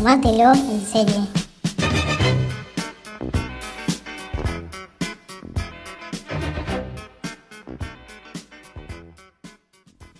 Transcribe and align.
Tómatelo 0.00 0.52
en 0.54 0.80
serie. 0.80 1.20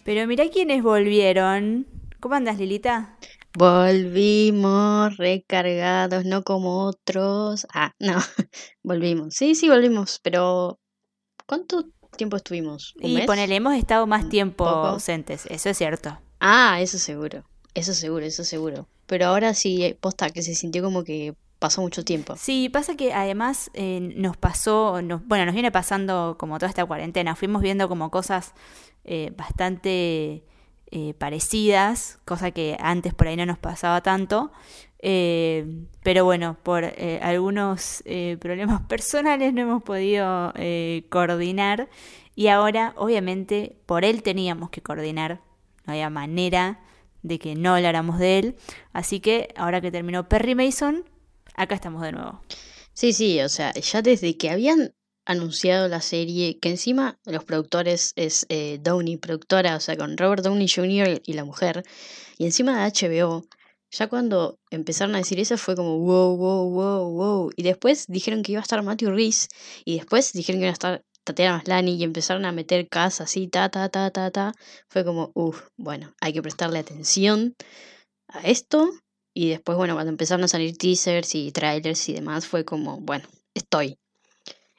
Pero 0.04 0.26
mirá 0.26 0.50
quiénes 0.50 0.82
volvieron. 0.82 1.86
¿Cómo 2.20 2.34
andas, 2.34 2.58
Lilita? 2.58 3.16
Volvimos 3.56 5.16
recargados, 5.16 6.26
no 6.26 6.42
como 6.42 6.84
otros. 6.84 7.66
Ah, 7.72 7.94
no, 7.98 8.18
volvimos. 8.82 9.32
Sí, 9.34 9.54
sí, 9.54 9.70
volvimos, 9.70 10.20
pero 10.22 10.78
¿cuánto 11.46 11.86
tiempo 12.18 12.36
estuvimos? 12.36 12.92
¿Un 13.00 13.08
y 13.08 13.14
mes? 13.14 13.24
ponele, 13.24 13.56
hemos 13.56 13.74
estado 13.76 14.06
más 14.06 14.28
tiempo 14.28 14.66
ausentes, 14.66 15.46
eso 15.46 15.70
es 15.70 15.78
cierto. 15.78 16.20
Ah, 16.38 16.82
eso 16.82 16.98
seguro. 16.98 17.49
Eso 17.74 17.94
seguro, 17.94 18.24
eso 18.24 18.44
seguro. 18.44 18.86
Pero 19.06 19.26
ahora 19.26 19.54
sí, 19.54 19.84
eh, 19.84 19.96
posta, 19.98 20.30
que 20.30 20.42
se 20.42 20.54
sintió 20.54 20.82
como 20.82 21.04
que 21.04 21.34
pasó 21.58 21.82
mucho 21.82 22.04
tiempo. 22.04 22.36
Sí, 22.36 22.68
pasa 22.68 22.96
que 22.96 23.12
además 23.12 23.70
eh, 23.74 24.00
nos 24.16 24.36
pasó, 24.36 25.02
nos, 25.02 25.26
bueno, 25.26 25.44
nos 25.44 25.54
viene 25.54 25.70
pasando 25.70 26.36
como 26.38 26.58
toda 26.58 26.70
esta 26.70 26.84
cuarentena, 26.84 27.36
fuimos 27.36 27.60
viendo 27.62 27.88
como 27.88 28.10
cosas 28.10 28.54
eh, 29.04 29.32
bastante 29.36 30.44
parecidas, 31.18 32.18
cosa 32.24 32.50
que 32.50 32.76
antes 32.80 33.14
por 33.14 33.28
ahí 33.28 33.36
no 33.36 33.46
nos 33.46 33.58
pasaba 33.58 34.00
tanto, 34.00 34.50
pero 35.00 36.24
bueno, 36.24 36.56
por 36.64 36.84
algunos 37.22 38.02
problemas 38.40 38.82
personales 38.88 39.54
no 39.54 39.60
hemos 39.60 39.84
podido 39.84 40.52
coordinar 41.08 41.88
y 42.34 42.48
ahora 42.48 42.92
obviamente 42.96 43.76
por 43.86 44.04
él 44.04 44.24
teníamos 44.24 44.70
que 44.70 44.82
coordinar, 44.82 45.40
no 45.86 45.92
había 45.92 46.10
manera 46.10 46.80
de 47.22 47.38
que 47.38 47.54
no 47.54 47.74
habláramos 47.74 48.18
de 48.18 48.38
él, 48.38 48.56
así 48.92 49.20
que 49.20 49.48
ahora 49.56 49.80
que 49.80 49.90
terminó 49.90 50.28
Perry 50.28 50.54
Mason, 50.54 51.04
acá 51.54 51.74
estamos 51.74 52.02
de 52.02 52.12
nuevo. 52.12 52.40
Sí, 52.92 53.12
sí, 53.12 53.40
o 53.40 53.48
sea, 53.48 53.72
ya 53.72 54.02
desde 54.02 54.36
que 54.36 54.50
habían 54.50 54.94
anunciado 55.24 55.88
la 55.88 56.00
serie, 56.00 56.58
que 56.58 56.70
encima 56.70 57.18
los 57.24 57.44
productores 57.44 58.12
es 58.16 58.46
eh, 58.48 58.78
Downey, 58.82 59.16
productora, 59.16 59.76
o 59.76 59.80
sea, 59.80 59.96
con 59.96 60.16
Robert 60.16 60.42
Downey 60.42 60.68
Jr. 60.68 61.22
y 61.24 61.32
la 61.34 61.44
mujer, 61.44 61.84
y 62.36 62.46
encima 62.46 62.84
de 62.84 62.90
HBO, 62.90 63.44
ya 63.90 64.08
cuando 64.08 64.58
empezaron 64.70 65.14
a 65.14 65.18
decir 65.18 65.40
eso 65.40 65.56
fue 65.56 65.76
como 65.76 65.98
wow, 65.98 66.36
wow, 66.36 66.70
wow, 66.70 67.10
wow, 67.10 67.50
y 67.56 67.62
después 67.62 68.06
dijeron 68.08 68.42
que 68.42 68.52
iba 68.52 68.60
a 68.60 68.62
estar 68.62 68.82
Matthew 68.82 69.10
Rhys, 69.10 69.48
y 69.84 69.96
después 69.96 70.32
dijeron 70.32 70.60
que 70.60 70.66
iba 70.66 70.70
a 70.70 70.72
estar 70.72 71.04
Tatiana 71.24 71.58
Maslany, 71.58 71.96
y 71.96 72.04
empezaron 72.04 72.44
a 72.44 72.52
meter 72.52 72.88
casas 72.88 73.30
así, 73.30 73.48
ta, 73.48 73.68
ta, 73.68 73.88
ta, 73.88 74.10
ta, 74.10 74.30
ta, 74.30 74.52
fue 74.88 75.04
como, 75.04 75.30
uff, 75.34 75.68
bueno, 75.76 76.14
hay 76.20 76.32
que 76.32 76.42
prestarle 76.42 76.78
atención 76.78 77.54
a 78.28 78.40
esto, 78.40 78.90
y 79.32 79.50
después, 79.50 79.78
bueno, 79.78 79.94
cuando 79.94 80.10
empezaron 80.10 80.44
a 80.44 80.48
salir 80.48 80.76
teasers 80.76 81.34
y 81.34 81.52
trailers 81.52 82.08
y 82.08 82.14
demás, 82.14 82.46
fue 82.46 82.64
como, 82.64 83.00
bueno, 83.00 83.28
estoy. 83.54 83.98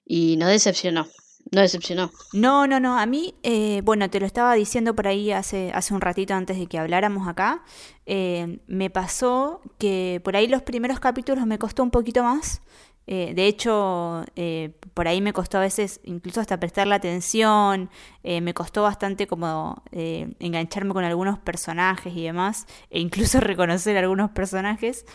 Y 0.06 0.36
no 0.38 0.48
decepcionó, 0.48 1.08
no 1.52 1.61
decepcionó. 1.61 2.11
No, 2.33 2.67
no, 2.67 2.81
no. 2.81 3.00
A 3.00 3.05
mí, 3.05 3.33
eh, 3.44 3.81
bueno, 3.86 4.09
te 4.09 4.20
lo 4.20 4.26
estaba 4.26 4.53
diciendo 4.55 4.94
por 4.94 5.08
ahí 5.08 5.31
hace, 5.31 5.72
hace 5.73 5.94
un 5.94 6.02
ratito 6.02 6.33
antes 6.33 6.58
de 6.58 6.67
que 6.67 6.78
habláramos 6.78 7.30
acá. 7.30 7.64
eh, 8.05 8.59
me 8.67 8.89
pasó 8.89 9.61
que 9.78 10.20
por 10.23 10.36
ahí 10.36 10.48
los 10.48 10.64
primeros 10.64 11.00
capítulos 11.00 11.45
me 11.45 11.58
costó 11.58 11.81
un 11.81 11.92
poquito 11.92 12.23
más. 12.23 12.61
Eh, 13.07 13.33
de 13.35 13.47
hecho, 13.47 14.23
eh, 14.35 14.71
por 14.94 15.07
ahí 15.07 15.21
me 15.21 15.33
costó 15.33 15.57
a 15.57 15.61
veces 15.61 15.99
incluso 16.03 16.41
hasta 16.41 16.59
prestarle 16.59 16.95
atención. 16.95 17.89
eh, 18.23 18.41
me 18.41 18.53
costó 18.53 18.83
bastante 18.83 19.27
como 19.27 19.83
eh, 19.91 20.33
engancharme 20.39 20.93
con 20.93 21.03
algunos 21.03 21.39
personajes 21.39 22.13
y 22.16 22.23
demás. 22.23 22.67
E 22.89 22.99
incluso 22.99 23.39
reconocer 23.42 23.98
algunos 23.98 24.31
personajes. 24.31 25.05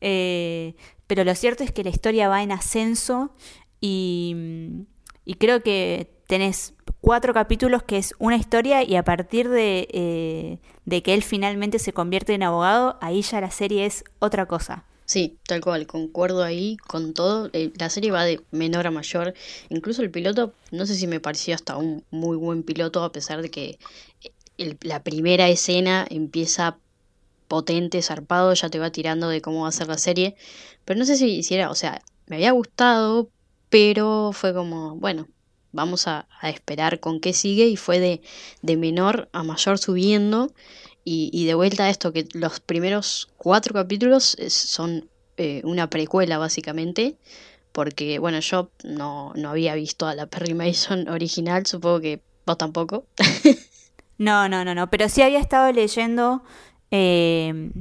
Eh, 0.00 0.74
pero 1.06 1.24
lo 1.24 1.34
cierto 1.34 1.64
es 1.64 1.72
que 1.72 1.84
la 1.84 1.90
historia 1.90 2.28
va 2.28 2.42
en 2.42 2.52
ascenso 2.52 3.34
y, 3.80 4.86
creo 5.38 5.62
que 5.62 6.10
tenés 6.26 6.74
cuatro 7.00 7.34
capítulos 7.34 7.82
que 7.82 7.98
es 7.98 8.14
una 8.18 8.36
historia 8.36 8.82
y 8.82 8.96
a 8.96 9.04
partir 9.04 9.48
de, 9.48 10.60
de 10.84 11.02
que 11.02 11.14
él 11.14 11.22
finalmente 11.22 11.78
se 11.78 11.92
convierte 11.92 12.34
en 12.34 12.42
abogado, 12.42 12.98
ahí 13.02 13.22
ya 13.22 13.40
la 13.40 13.50
serie 13.50 13.86
es 13.86 14.04
otra 14.20 14.46
cosa. 14.46 14.84
Sí, 15.06 15.38
tal 15.46 15.60
cual, 15.60 15.86
concuerdo 15.86 16.42
ahí 16.42 16.76
con 16.78 17.12
todo. 17.12 17.50
Eh, 17.52 17.72
la 17.78 17.90
serie 17.90 18.10
va 18.10 18.24
de 18.24 18.40
menor 18.50 18.86
a 18.86 18.90
mayor. 18.90 19.34
Incluso 19.68 20.02
el 20.02 20.10
piloto, 20.10 20.54
no 20.70 20.86
sé 20.86 20.94
si 20.94 21.06
me 21.06 21.20
pareció 21.20 21.54
hasta 21.54 21.76
un 21.76 22.04
muy 22.10 22.36
buen 22.38 22.62
piloto, 22.62 23.04
a 23.04 23.12
pesar 23.12 23.42
de 23.42 23.50
que 23.50 23.78
eh, 24.58 24.76
la 24.82 25.02
primera 25.02 25.48
escena 25.48 26.06
empieza 26.08 26.78
potente, 27.48 28.02
zarpado, 28.02 28.54
ya 28.54 28.70
te 28.70 28.78
va 28.78 28.90
tirando 28.92 29.28
de 29.28 29.42
cómo 29.42 29.62
va 29.62 29.68
a 29.68 29.72
ser 29.72 29.88
la 29.88 29.98
serie. 29.98 30.36
Pero 30.84 30.98
no 30.98 31.06
sé 31.06 31.16
si 31.16 31.28
hiciera, 31.38 31.70
o 31.70 31.74
sea, 31.74 32.02
me 32.26 32.36
había 32.36 32.52
gustado, 32.52 33.30
pero 33.70 34.32
fue 34.32 34.54
como, 34.54 34.96
bueno, 34.96 35.28
vamos 35.72 36.08
a, 36.08 36.28
a 36.40 36.50
esperar 36.50 37.00
con 37.00 37.20
qué 37.20 37.32
sigue 37.34 37.66
y 37.68 37.76
fue 37.76 38.00
de, 38.00 38.22
de 38.62 38.76
menor 38.78 39.28
a 39.32 39.42
mayor 39.42 39.78
subiendo. 39.78 40.52
Y, 41.04 41.30
y 41.32 41.44
de 41.44 41.54
vuelta 41.54 41.84
a 41.84 41.90
esto, 41.90 42.12
que 42.12 42.26
los 42.32 42.60
primeros 42.60 43.28
cuatro 43.36 43.74
capítulos 43.74 44.36
son 44.48 45.08
eh, 45.36 45.60
una 45.64 45.90
precuela 45.90 46.38
básicamente, 46.38 47.16
porque 47.72 48.18
bueno, 48.20 48.38
yo 48.38 48.70
no, 48.84 49.32
no 49.34 49.50
había 49.50 49.74
visto 49.74 50.06
a 50.06 50.14
la 50.14 50.26
Perry 50.26 50.54
Mason 50.54 51.08
original, 51.10 51.66
supongo 51.66 52.00
que 52.00 52.20
vos 52.46 52.56
tampoco. 52.56 53.06
No, 54.16 54.48
no, 54.48 54.64
no, 54.64 54.76
no, 54.76 54.88
pero 54.90 55.08
sí 55.08 55.22
había 55.22 55.40
estado 55.40 55.72
leyendo, 55.72 56.44
eh, 56.92 57.72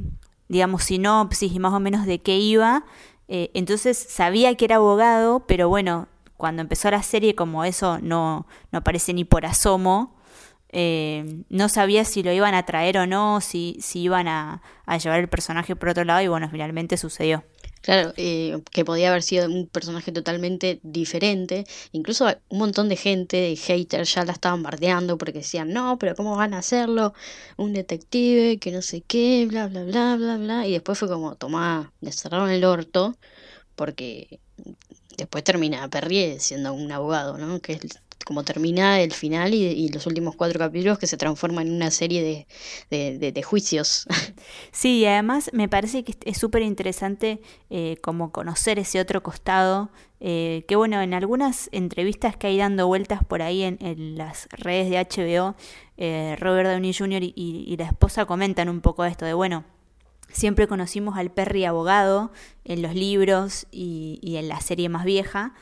digamos, 0.47 0.85
sinopsis 0.85 1.53
y 1.53 1.59
más 1.59 1.73
o 1.73 1.79
menos 1.79 2.07
de 2.07 2.19
qué 2.19 2.37
iba, 2.37 2.85
eh, 3.27 3.51
entonces 3.53 3.97
sabía 3.97 4.55
que 4.55 4.65
era 4.65 4.77
abogado, 4.77 5.45
pero 5.45 5.69
bueno, 5.69 6.07
cuando 6.37 6.63
empezó 6.63 6.89
la 6.89 7.03
serie 7.03 7.35
como 7.35 7.63
eso 7.63 7.99
no, 8.01 8.47
no 8.71 8.79
aparece 8.79 9.13
ni 9.13 9.25
por 9.25 9.45
asomo, 9.45 10.15
eh, 10.75 11.43
no 11.49 11.69
sabía 11.69 12.03
si 12.03 12.23
lo 12.23 12.33
iban 12.33 12.55
a 12.55 12.65
traer 12.65 12.97
o 12.97 13.05
no, 13.05 13.41
si, 13.41 13.77
si 13.79 14.01
iban 14.01 14.27
a, 14.27 14.61
llevar 15.01 15.19
el 15.19 15.29
personaje 15.29 15.75
por 15.75 15.89
otro 15.89 16.03
lado 16.03 16.21
y 16.21 16.27
bueno, 16.27 16.49
finalmente 16.49 16.97
sucedió. 16.97 17.43
Claro, 17.81 18.13
eh, 18.17 18.59
que 18.71 18.83
podía 18.83 19.09
haber 19.09 19.23
sido 19.23 19.45
un 19.45 19.67
personaje 19.67 20.11
totalmente 20.11 20.79
diferente. 20.83 21.65
Incluso 21.91 22.27
un 22.49 22.57
montón 22.57 22.89
de 22.89 22.95
gente, 22.95 23.37
de 23.37 23.55
haters, 23.55 24.15
ya 24.15 24.25
la 24.25 24.31
estaban 24.31 24.63
bardeando 24.63 25.17
porque 25.17 25.39
decían, 25.39 25.71
no, 25.73 25.99
pero 25.99 26.15
¿cómo 26.15 26.35
van 26.35 26.53
a 26.53 26.59
hacerlo? 26.59 27.13
Un 27.57 27.73
detective, 27.73 28.57
que 28.57 28.71
no 28.71 28.81
sé 28.81 29.01
qué, 29.01 29.45
bla, 29.47 29.67
bla, 29.67 29.83
bla, 29.83 30.15
bla, 30.15 30.37
bla. 30.37 30.67
Y 30.67 30.71
después 30.71 30.97
fue 30.97 31.07
como, 31.07 31.35
tomá, 31.35 31.91
le 32.01 32.11
cerraron 32.11 32.49
el 32.49 32.63
orto, 32.65 33.15
porque 33.75 34.39
después 35.17 35.43
termina 35.43 35.87
Perrier 35.89 36.39
siendo 36.39 36.73
un 36.73 36.91
abogado, 36.91 37.37
¿no? 37.37 37.59
Que 37.59 37.73
es 37.73 37.81
como 38.25 38.43
termina 38.43 38.99
el 39.01 39.13
final 39.13 39.53
y, 39.53 39.89
los 39.89 40.07
últimos 40.07 40.35
cuatro 40.35 40.59
capítulos 40.59 40.97
que 40.97 41.07
se 41.07 41.17
transforman 41.17 41.67
en 41.67 41.73
una 41.73 41.91
serie 41.91 42.47
de, 42.89 43.31
de, 43.31 43.43
juicios. 43.43 44.07
Sí, 44.71 44.99
y 44.99 45.05
además 45.05 45.49
me 45.53 45.69
parece 45.69 46.03
que 46.03 46.15
es 46.25 46.37
súper 46.37 46.63
interesante 46.63 47.41
eh, 47.69 47.97
como 48.01 48.31
conocer 48.31 48.79
ese 48.79 48.99
otro 48.99 49.21
costado, 49.23 49.91
eh, 50.19 50.65
que 50.67 50.75
bueno, 50.75 51.01
en 51.01 51.13
algunas 51.13 51.69
entrevistas 51.71 52.35
que 52.35 52.47
hay 52.47 52.57
dando 52.57 52.87
vueltas 52.87 53.23
por 53.23 53.41
ahí 53.41 53.63
en, 53.63 54.17
las 54.17 54.47
redes 54.51 54.89
de 54.89 54.97
HBO, 54.97 55.55
eh, 55.97 56.35
Robert 56.39 56.69
Downey 56.69 56.93
Jr. 56.93 57.23
Y, 57.23 57.33
y 57.35 57.77
la 57.77 57.85
esposa 57.85 58.25
comentan 58.25 58.69
un 58.69 58.81
poco 58.81 59.05
esto 59.05 59.25
de, 59.25 59.33
bueno, 59.33 59.63
siempre 60.29 60.67
conocimos 60.67 61.17
al 61.17 61.31
Perry 61.31 61.65
abogado 61.65 62.31
en 62.65 62.81
los 62.81 62.95
libros 62.95 63.67
y 63.71 64.35
en 64.37 64.47
la 64.47 64.59
serie 64.61 64.89
más 64.89 65.05
vieja, 65.05 65.53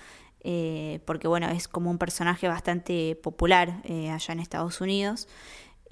eh, 0.43 0.99
porque 1.05 1.27
bueno, 1.27 1.49
es 1.49 1.67
como 1.67 1.89
un 1.89 1.97
personaje 1.97 2.47
bastante 2.47 3.15
popular 3.15 3.81
eh, 3.85 4.09
allá 4.09 4.33
en 4.33 4.39
Estados 4.39 4.81
Unidos, 4.81 5.27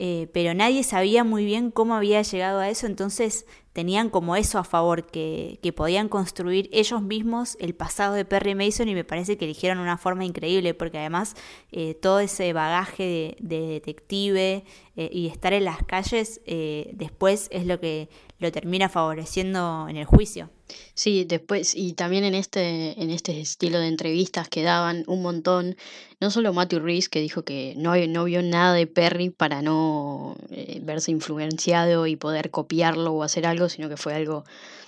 eh, 0.02 0.30
pero 0.32 0.54
nadie 0.54 0.84
sabía 0.84 1.26
muy 1.26 1.44
bien 1.44 1.72
cómo 1.72 1.94
había 1.94 2.22
llegado 2.22 2.60
a 2.60 2.70
eso, 2.70 2.88
entonces 2.88 3.46
tenían 3.74 4.10
como 4.10 4.38
eso 4.38 4.58
a 4.58 4.64
favor, 4.64 5.08
que, 5.08 5.60
que 5.62 5.74
podían 5.74 6.08
construir 6.08 6.70
ellos 6.72 7.02
mismos 7.02 7.58
el 7.60 7.76
pasado 7.76 8.14
de 8.14 8.24
Perry 8.24 8.56
Mason 8.56 8.88
y 8.88 8.96
me 8.96 9.04
parece 9.04 9.38
que 9.38 9.44
eligieron 9.44 9.78
una 9.78 9.98
forma 9.98 10.24
increíble, 10.24 10.74
porque 10.74 11.00
además 11.00 11.36
eh, 11.74 11.96
todo 11.96 12.22
ese 12.22 12.54
bagaje 12.54 13.36
de, 13.42 13.58
de 13.58 13.68
detective 13.68 14.64
eh, 14.96 15.10
y 15.12 15.28
estar 15.28 15.52
en 15.52 15.66
las 15.66 15.84
calles 15.84 16.40
después 16.46 17.50
es 17.52 17.66
lo 17.66 17.82
que 17.82 18.08
lo 18.40 18.52
termina 18.52 18.90
favoreciendo 18.90 19.88
en 19.90 19.98
el 19.98 20.06
juicio. 20.06 20.50
Sí, 20.94 21.26
después, 21.26 21.74
y 21.76 21.94
también 21.94 22.24
en 22.24 22.36
este, 22.36 23.02
en 23.02 23.10
este 23.10 23.40
estilo 23.40 23.80
de 23.80 23.88
entrevistas 23.88 24.48
que 24.48 24.64
daban 24.64 25.04
un 25.08 25.22
montón, 25.22 25.76
no 26.20 26.32
solo 26.32 26.54
Matthew 26.54 26.80
Rhys, 26.80 27.10
que 27.10 27.22
dijo 27.22 27.44
que 27.44 27.74
no, 27.76 27.96
no 28.08 28.24
vio 28.26 28.42
nada 28.42 28.74
de 28.74 28.88
Perry 28.88 29.30
para 29.30 29.62
no 29.62 30.38
eh, 30.52 30.80
verse 30.84 31.12
influenciado 31.12 32.08
y 32.08 32.16
poder 32.16 32.50
copiarlo 32.52 33.14
o 33.14 33.24
hacer 33.24 33.46
algo, 33.46 33.68
sino 33.68 33.90
que 33.90 33.98
fue 33.98 34.14
algo 34.14 34.46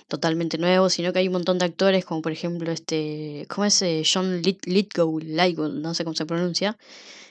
totalmente 0.08 0.58
nuevo, 0.58 0.88
sino 0.88 1.12
que 1.12 1.20
hay 1.20 1.28
un 1.28 1.34
montón 1.34 1.58
de 1.58 1.66
actores, 1.66 2.04
como 2.04 2.22
por 2.22 2.32
ejemplo 2.32 2.70
este, 2.70 3.46
¿cómo 3.48 3.64
es? 3.64 3.82
Eh, 3.82 4.02
John 4.10 4.42
Lit 4.42 4.64
Lithgow, 4.66 5.20
no 5.20 5.94
sé 5.94 6.04
cómo 6.04 6.14
se 6.14 6.26
pronuncia, 6.26 6.76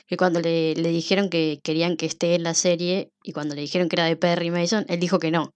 que 0.08 0.18
cuando 0.18 0.42
le, 0.42 0.76
le 0.76 0.90
dijeron 0.90 1.30
que 1.30 1.62
querían 1.64 1.96
que 1.96 2.06
esté 2.06 2.36
en 2.36 2.44
la 2.44 2.54
serie 2.54 3.12
y 3.24 3.32
cuando 3.32 3.56
le 3.56 3.62
dijeron 3.62 3.88
que 3.88 3.96
era 3.96 4.06
de 4.06 4.18
Perry 4.18 4.52
Mason, 4.52 4.86
él 4.90 5.00
dijo 5.00 5.20
que 5.20 5.32
no. 5.32 5.54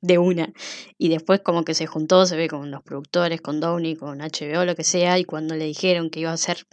De 0.00 0.18
una. 0.18 0.52
Y 0.98 1.08
después 1.08 1.40
como 1.40 1.64
que 1.64 1.74
se 1.74 1.86
juntó, 1.86 2.26
se 2.26 2.36
ve 2.36 2.48
con 2.48 2.70
los 2.70 2.82
productores, 2.82 3.40
con 3.40 3.60
Downey, 3.60 3.96
con 3.96 4.18
HBO, 4.18 4.64
lo 4.64 4.74
que 4.74 4.84
sea, 4.84 5.18
y 5.18 5.24
cuando 5.24 5.54
le 5.54 5.64
dijeron 5.66 6.10
que 6.10 6.20
iba 6.20 6.32
a 6.32 6.36
ser 6.36 6.66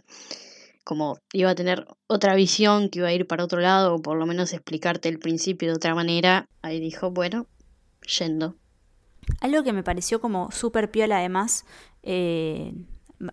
como 0.88 1.18
iba 1.34 1.50
a 1.50 1.54
tener 1.54 1.86
otra 2.06 2.34
visión, 2.34 2.88
que 2.88 3.00
iba 3.00 3.08
a 3.08 3.12
ir 3.12 3.26
para 3.26 3.44
otro 3.44 3.60
lado, 3.60 3.96
o 3.96 4.00
por 4.00 4.16
lo 4.16 4.24
menos 4.24 4.54
explicarte 4.54 5.10
el 5.10 5.18
principio 5.18 5.68
de 5.68 5.74
otra 5.74 5.94
manera, 5.94 6.48
ahí 6.62 6.80
dijo, 6.80 7.10
bueno, 7.10 7.46
yendo. 8.18 8.56
Algo 9.42 9.62
que 9.62 9.74
me 9.74 9.82
pareció 9.82 10.18
como 10.18 10.50
súper 10.50 10.90
piola 10.90 11.18
además, 11.18 11.66
eh, 12.02 12.72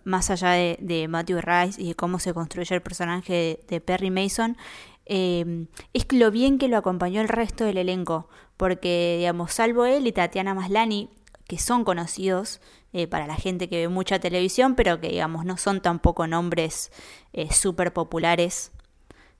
más 0.04 0.28
allá 0.28 0.50
de, 0.50 1.06
Matthew 1.08 1.40
Rice 1.40 1.80
y 1.80 1.88
de 1.88 1.94
cómo 1.94 2.18
se 2.18 2.34
construye 2.34 2.74
el 2.74 2.82
personaje 2.82 3.60
de, 3.66 3.80
Perry 3.80 4.10
Mason, 4.10 4.58
eh, 5.06 5.66
es 5.92 6.06
lo 6.12 6.30
bien 6.30 6.58
que 6.58 6.68
lo 6.68 6.76
acompañó 6.76 7.20
el 7.20 7.28
resto 7.28 7.64
del 7.64 7.78
elenco, 7.78 8.28
porque 8.56 9.16
digamos, 9.18 9.52
salvo 9.52 9.84
él 9.84 10.06
y 10.06 10.12
Tatiana 10.12 10.54
Maslani, 10.54 11.10
que 11.46 11.58
son 11.58 11.84
conocidos 11.84 12.60
eh, 12.92 13.06
para 13.06 13.26
la 13.26 13.36
gente 13.36 13.68
que 13.68 13.76
ve 13.76 13.88
mucha 13.88 14.18
televisión, 14.18 14.74
pero 14.74 15.00
que 15.00 15.08
digamos 15.08 15.44
no 15.44 15.56
son 15.56 15.80
tampoco 15.80 16.26
nombres 16.26 16.90
eh, 17.32 17.52
súper 17.52 17.92
populares, 17.92 18.72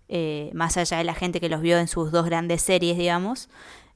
eh, 0.08 0.50
más 0.54 0.76
allá 0.76 0.98
de 0.98 1.04
la 1.04 1.14
gente 1.14 1.40
que 1.40 1.48
los 1.48 1.60
vio 1.60 1.78
en 1.78 1.88
sus 1.88 2.12
dos 2.12 2.26
grandes 2.26 2.62
series, 2.62 2.96
digamos. 2.96 3.48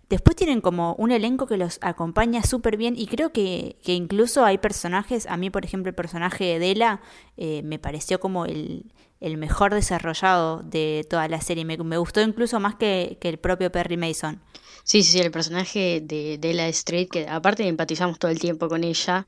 Después 0.08 0.34
tienen 0.34 0.61
como 0.61 0.94
un 0.94 1.12
elenco 1.12 1.46
que 1.46 1.56
los 1.56 1.78
acompaña 1.82 2.43
súper 2.43 2.76
bien 2.76 2.94
y 2.96 3.06
creo 3.06 3.32
que, 3.32 3.76
incluso 3.84 4.44
hay 4.44 4.58
personajes, 4.58 5.26
a 5.26 5.37
mí 5.37 5.50
por 5.50 5.64
ejemplo 5.64 5.88
el 5.88 5.94
personaje 5.94 6.44
de 6.44 6.58
Dela 6.58 7.00
me 7.37 7.78
pareció 7.78 8.19
como 8.19 8.44
el, 8.44 8.93
el, 9.20 9.37
mejor 9.37 9.75
desarrollado 9.75 10.62
de 10.62 11.06
toda 11.08 11.28
la 11.28 11.40
serie, 11.40 11.64
me, 11.64 11.76
me 11.78 11.99
gustó 11.99 12.20
incluso 12.20 12.61
más 12.61 12.75
que, 12.75 13.19
que 13.20 13.28
el 13.28 13.38
propio 13.38 13.70
Perry 13.70 13.96
Mason. 13.96 14.40
Sí, 14.84 15.02
sí, 15.02 15.19
el 15.19 15.31
personaje 15.31 16.00
de 16.02 16.38
Della 16.38 16.69
Street, 16.69 17.08
que 17.08 17.28
aparte 17.28 17.67
empatizamos 17.67 18.19
todo 18.19 18.31
el 18.31 18.38
tiempo 18.38 18.69
con 18.69 18.82
ella, 18.84 19.26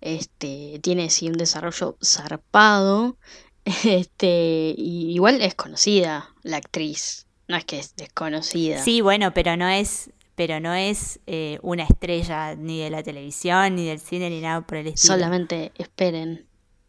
este, 0.00 0.78
tiene 0.82 1.10
sí 1.10 1.28
un 1.28 1.34
desarrollo 1.34 1.96
zarpado, 2.02 3.16
este, 3.84 4.74
y 4.76 5.12
igual 5.14 5.40
es 5.40 5.54
conocida 5.54 6.34
la 6.42 6.58
actriz, 6.58 7.26
no 7.48 7.56
es 7.56 7.64
que 7.64 7.78
es 7.78 7.96
desconocida. 7.96 8.82
Sí, 8.82 9.00
bueno, 9.00 9.34
pero 9.34 9.56
no 9.56 9.68
es, 9.68 10.10
pero 10.34 10.60
no 10.60 10.74
es 10.74 11.20
eh, 11.26 11.58
una 11.62 11.84
estrella 11.84 12.54
ni 12.54 12.80
de 12.80 12.90
la 12.90 13.02
televisión, 13.02 13.76
ni 13.76 13.86
del 13.86 14.00
cine, 14.00 14.30
ni 14.30 14.40
nada 14.40 14.60
por 14.60 14.78
el 14.78 14.88
estilo. 14.88 15.14
Solamente 15.14 15.72
esperen. 15.76 16.46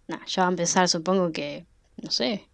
Nah, 0.07 0.23
ya 0.25 0.43
va 0.43 0.47
a 0.47 0.51
empezar, 0.51 0.87
supongo 0.87 1.31
que, 1.31 1.65
no 2.01 2.11
sé, 2.11 2.49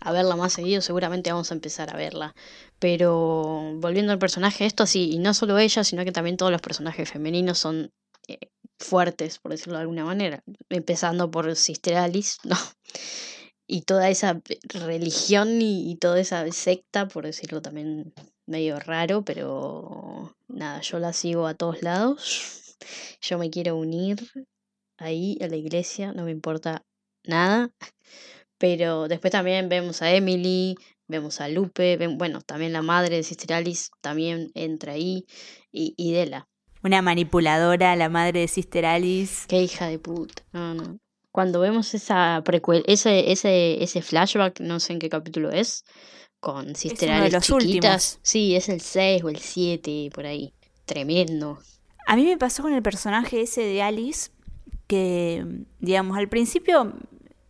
a 0.00 0.12
verla 0.12 0.36
más 0.36 0.52
seguido, 0.52 0.82
seguramente 0.82 1.32
vamos 1.32 1.50
a 1.50 1.54
empezar 1.54 1.90
a 1.92 1.96
verla. 1.96 2.34
Pero 2.78 3.72
volviendo 3.76 4.12
al 4.12 4.18
personaje, 4.18 4.66
esto 4.66 4.86
sí, 4.86 5.10
y 5.12 5.18
no 5.18 5.34
solo 5.34 5.58
ella, 5.58 5.84
sino 5.84 6.04
que 6.04 6.12
también 6.12 6.36
todos 6.36 6.52
los 6.52 6.60
personajes 6.60 7.10
femeninos 7.10 7.58
son 7.58 7.92
eh, 8.28 8.38
fuertes, 8.78 9.38
por 9.38 9.52
decirlo 9.52 9.74
de 9.74 9.82
alguna 9.82 10.04
manera. 10.04 10.42
Empezando 10.68 11.30
por 11.30 11.54
Sister 11.56 11.96
Alice, 11.96 12.38
¿no? 12.44 12.56
Y 13.68 13.82
toda 13.82 14.10
esa 14.10 14.40
religión 14.68 15.60
y, 15.60 15.90
y 15.90 15.96
toda 15.96 16.20
esa 16.20 16.50
secta, 16.52 17.08
por 17.08 17.26
decirlo 17.26 17.62
también 17.62 18.14
medio 18.46 18.78
raro, 18.78 19.24
pero 19.24 20.36
nada, 20.46 20.80
yo 20.82 20.98
la 21.00 21.12
sigo 21.12 21.46
a 21.46 21.54
todos 21.54 21.82
lados. 21.82 22.76
Yo 23.20 23.38
me 23.38 23.50
quiero 23.50 23.76
unir 23.76 24.30
ahí 24.98 25.38
a 25.40 25.48
la 25.48 25.56
iglesia, 25.56 26.12
no 26.12 26.24
me 26.24 26.30
importa 26.30 26.84
nada. 27.24 27.70
Pero 28.58 29.08
después 29.08 29.30
también 29.30 29.68
vemos 29.68 30.02
a 30.02 30.12
Emily, 30.12 30.76
vemos 31.08 31.40
a 31.40 31.48
Lupe, 31.48 31.98
bueno, 32.16 32.40
también 32.40 32.72
la 32.72 32.82
madre 32.82 33.16
de 33.16 33.22
Sister 33.22 33.52
Alice 33.54 33.90
también 34.00 34.50
entra 34.54 34.92
ahí, 34.92 35.26
y, 35.70 35.94
y 35.96 36.12
Dela. 36.12 36.48
Una 36.82 37.02
manipuladora, 37.02 37.96
la 37.96 38.08
madre 38.08 38.40
de 38.40 38.48
Sister 38.48 38.86
Alice. 38.86 39.46
Qué 39.48 39.62
hija 39.62 39.88
de 39.88 39.98
puta. 39.98 40.42
No, 40.52 40.74
no. 40.74 40.98
Cuando 41.32 41.60
vemos 41.60 41.92
esa 41.94 42.40
precuela, 42.44 42.82
ese, 42.86 43.30
ese, 43.30 43.82
ese 43.82 44.00
flashback, 44.00 44.60
no 44.60 44.80
sé 44.80 44.94
en 44.94 44.98
qué 45.00 45.08
capítulo 45.08 45.50
es, 45.50 45.84
con 46.40 46.74
Sister 46.76 47.10
Alice 47.10 47.36
los 47.36 47.60
chiquitas. 47.60 48.20
Sí, 48.22 48.56
es 48.56 48.68
el 48.68 48.80
6 48.80 49.24
o 49.24 49.28
el 49.28 49.38
7, 49.38 50.10
por 50.14 50.26
ahí. 50.26 50.54
Tremendo. 50.86 51.58
A 52.06 52.16
mí 52.16 52.24
me 52.24 52.38
pasó 52.38 52.62
con 52.62 52.72
el 52.72 52.82
personaje 52.82 53.42
ese 53.42 53.62
de 53.62 53.82
Alice, 53.82 54.30
que, 54.86 55.44
digamos, 55.80 56.16
al 56.16 56.28
principio 56.28 56.94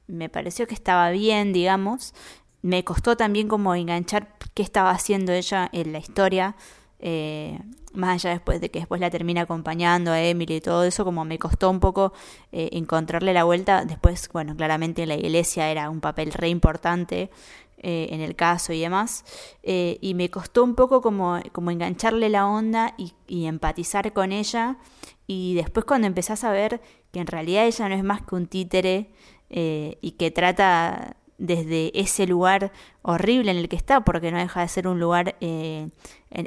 me 0.06 0.28
pareció 0.28 0.66
que 0.66 0.74
estaba 0.74 1.10
bien, 1.10 1.52
digamos. 1.52 2.14
Me 2.62 2.84
costó 2.84 3.16
también 3.16 3.48
como 3.48 3.74
enganchar 3.74 4.36
qué 4.54 4.62
estaba 4.62 4.90
haciendo 4.90 5.32
ella 5.32 5.68
en 5.72 5.92
la 5.92 5.98
historia, 5.98 6.56
eh, 6.98 7.60
más 7.92 8.14
allá 8.14 8.30
después 8.30 8.60
de 8.60 8.70
que 8.70 8.78
después 8.80 9.00
la 9.00 9.10
termina 9.10 9.42
acompañando 9.42 10.10
a 10.10 10.20
Emily 10.20 10.56
y 10.56 10.60
todo 10.60 10.84
eso, 10.84 11.04
como 11.04 11.24
me 11.24 11.38
costó 11.38 11.70
un 11.70 11.80
poco 11.80 12.12
eh, 12.52 12.70
encontrarle 12.72 13.32
la 13.32 13.44
vuelta. 13.44 13.84
Después, 13.84 14.28
bueno, 14.32 14.56
claramente 14.56 15.06
la 15.06 15.14
iglesia 15.14 15.70
era 15.70 15.90
un 15.90 16.00
papel 16.00 16.32
re 16.32 16.48
importante 16.48 17.30
eh, 17.78 18.08
en 18.10 18.20
el 18.20 18.34
caso 18.34 18.72
y 18.72 18.80
demás. 18.80 19.24
y 19.62 20.14
me 20.14 20.30
costó 20.30 20.64
un 20.64 20.74
poco 20.74 21.02
como, 21.02 21.38
como 21.52 21.70
engancharle 21.70 22.28
la 22.30 22.46
onda 22.46 22.94
y, 22.96 23.12
y, 23.26 23.46
empatizar 23.46 24.12
con 24.12 24.32
ella. 24.32 24.78
Y 25.26 25.54
después 25.54 25.84
cuando 25.84 26.06
empezás 26.06 26.44
a 26.44 26.52
ver 26.52 26.80
que 27.12 27.20
en 27.20 27.26
realidad 27.26 27.66
ella 27.66 27.88
no 27.88 27.94
es 27.94 28.04
más 28.04 28.22
que 28.22 28.34
un 28.34 28.46
títere 28.46 29.10
eh, 29.50 29.98
y 30.00 30.12
que 30.12 30.30
trata 30.30 31.16
desde 31.38 31.98
ese 31.98 32.26
lugar 32.26 32.72
horrible 33.02 33.50
en 33.50 33.58
el 33.58 33.68
que 33.68 33.76
está, 33.76 34.00
porque 34.02 34.30
no 34.30 34.38
deja 34.38 34.62
de 34.62 34.68
ser 34.68 34.88
un 34.88 35.00
lugar 35.00 35.36
eh, 35.40 35.90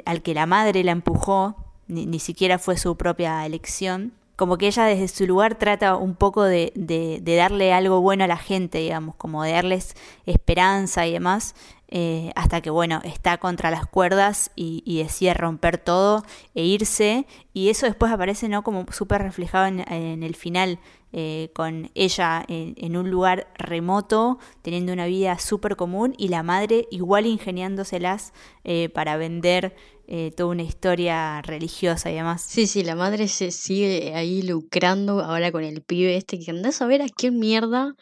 al 0.04 0.22
que 0.22 0.34
la 0.34 0.46
madre 0.46 0.84
la 0.84 0.92
empujó, 0.92 1.56
ni, 1.86 2.18
siquiera 2.18 2.58
fue 2.58 2.76
su 2.76 2.96
propia 2.96 3.44
elección. 3.46 4.12
Como 4.40 4.56
que 4.56 4.68
ella 4.68 4.86
desde 4.86 5.06
su 5.06 5.26
lugar 5.26 5.56
trata 5.56 5.96
un 5.96 6.14
poco 6.14 6.44
de, 6.44 6.72
de, 6.74 7.36
darle 7.36 7.74
algo 7.74 8.00
bueno 8.00 8.24
a 8.24 8.26
la 8.26 8.38
gente, 8.38 8.78
digamos, 8.78 9.14
como 9.16 9.42
de 9.42 9.52
darles 9.52 9.94
esperanza 10.24 11.06
y 11.06 11.12
demás, 11.12 11.54
eh, 11.88 12.32
hasta 12.36 12.62
que, 12.62 12.70
bueno, 12.70 13.02
está 13.04 13.36
contra 13.36 13.70
las 13.70 13.84
cuerdas 13.84 14.50
y, 14.56 15.02
decide 15.02 15.34
romper 15.34 15.76
todo 15.76 16.24
e 16.54 16.64
irse, 16.64 17.26
y 17.52 17.68
eso 17.68 17.84
después 17.84 18.10
aparece, 18.10 18.48
¿no? 18.48 18.64
Como 18.64 18.86
súper 18.90 19.20
reflejado 19.20 19.66
en, 19.66 19.80
en 19.92 20.22
el 20.22 20.34
final, 20.34 20.78
eh, 21.12 21.50
con 21.54 21.90
ella 21.96 22.44
en, 22.46 22.96
un 22.96 23.10
lugar 23.10 23.48
remoto, 23.58 24.38
teniendo 24.62 24.92
una 24.92 25.06
vida 25.06 25.40
súper 25.40 25.74
común 25.74 26.14
y 26.16 26.28
la 26.28 26.44
madre 26.44 26.86
igual 26.92 27.26
ingeniándoselas 27.26 28.32
eh, 28.62 28.90
para 28.90 29.16
vender 29.16 29.74
eh, 30.12 30.32
toda 30.36 30.50
una 30.50 30.64
historia 30.64 31.40
religiosa 31.40 32.10
y 32.10 32.16
demás. 32.16 32.42
Sí, 32.42 32.66
sí, 32.66 32.82
la 32.82 32.96
madre 32.96 33.28
se 33.28 33.52
sigue 33.52 34.12
ahí 34.16 34.42
lucrando 34.42 35.20
ahora 35.20 35.52
con 35.52 35.62
el 35.62 35.82
pibe 35.82 36.16
este 36.16 36.40
que 36.40 36.50
andás 36.50 36.82
a 36.82 36.86
ver 36.86 37.00
a 37.00 37.06
qué 37.08 37.30
mierda 37.30 37.94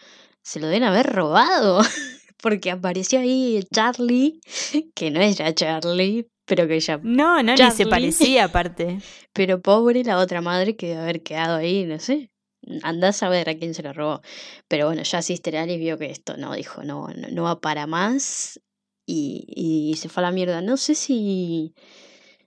se 0.43 0.59
lo 0.59 0.69
deben 0.69 0.85
haber 0.85 1.07
robado. 1.07 1.81
Porque 2.43 2.71
apareció 2.71 3.21
ahí 3.21 3.63
Charlie, 3.75 4.41
que 4.95 5.11
no 5.11 5.21
es 5.21 5.37
ya 5.37 5.55
Charlie, 5.55 6.27
pero 6.47 6.67
que 6.67 6.81
ya. 6.81 6.99
No, 7.03 7.43
no, 7.43 7.55
ni 7.55 7.71
se 7.73 7.85
parecía 7.85 8.45
aparte. 8.47 9.01
Pero 9.35 9.61
pobre 9.61 10.03
la 10.03 10.17
otra 10.17 10.41
madre 10.41 10.77
que 10.77 10.89
debe 10.89 11.03
haber 11.03 11.23
quedado 11.23 11.57
ahí, 11.57 11.85
no 11.85 11.99
sé, 11.99 12.31
andás 12.85 13.23
a 13.23 13.29
ver 13.29 13.51
a 13.51 13.59
quién 13.59 13.75
se 13.75 13.83
lo 13.83 13.93
robó. 13.93 14.23
Pero 14.67 14.87
bueno, 14.87 15.03
ya 15.03 15.21
Sister 15.21 15.59
Alice 15.59 15.79
vio 15.79 15.99
que 15.99 16.11
esto 16.11 16.39
no, 16.39 16.55
dijo, 16.55 16.83
no, 16.85 17.09
no, 17.09 17.43
va 17.43 17.61
para 17.61 17.87
más 17.87 18.59
y, 19.09 19.91
y, 19.91 19.97
se 19.97 20.11
fue 20.11 20.23
a 20.23 20.27
la 20.27 20.33
mierda. 20.33 20.61
No 20.61 20.77
sé 20.77 20.95
si, 20.95 21.75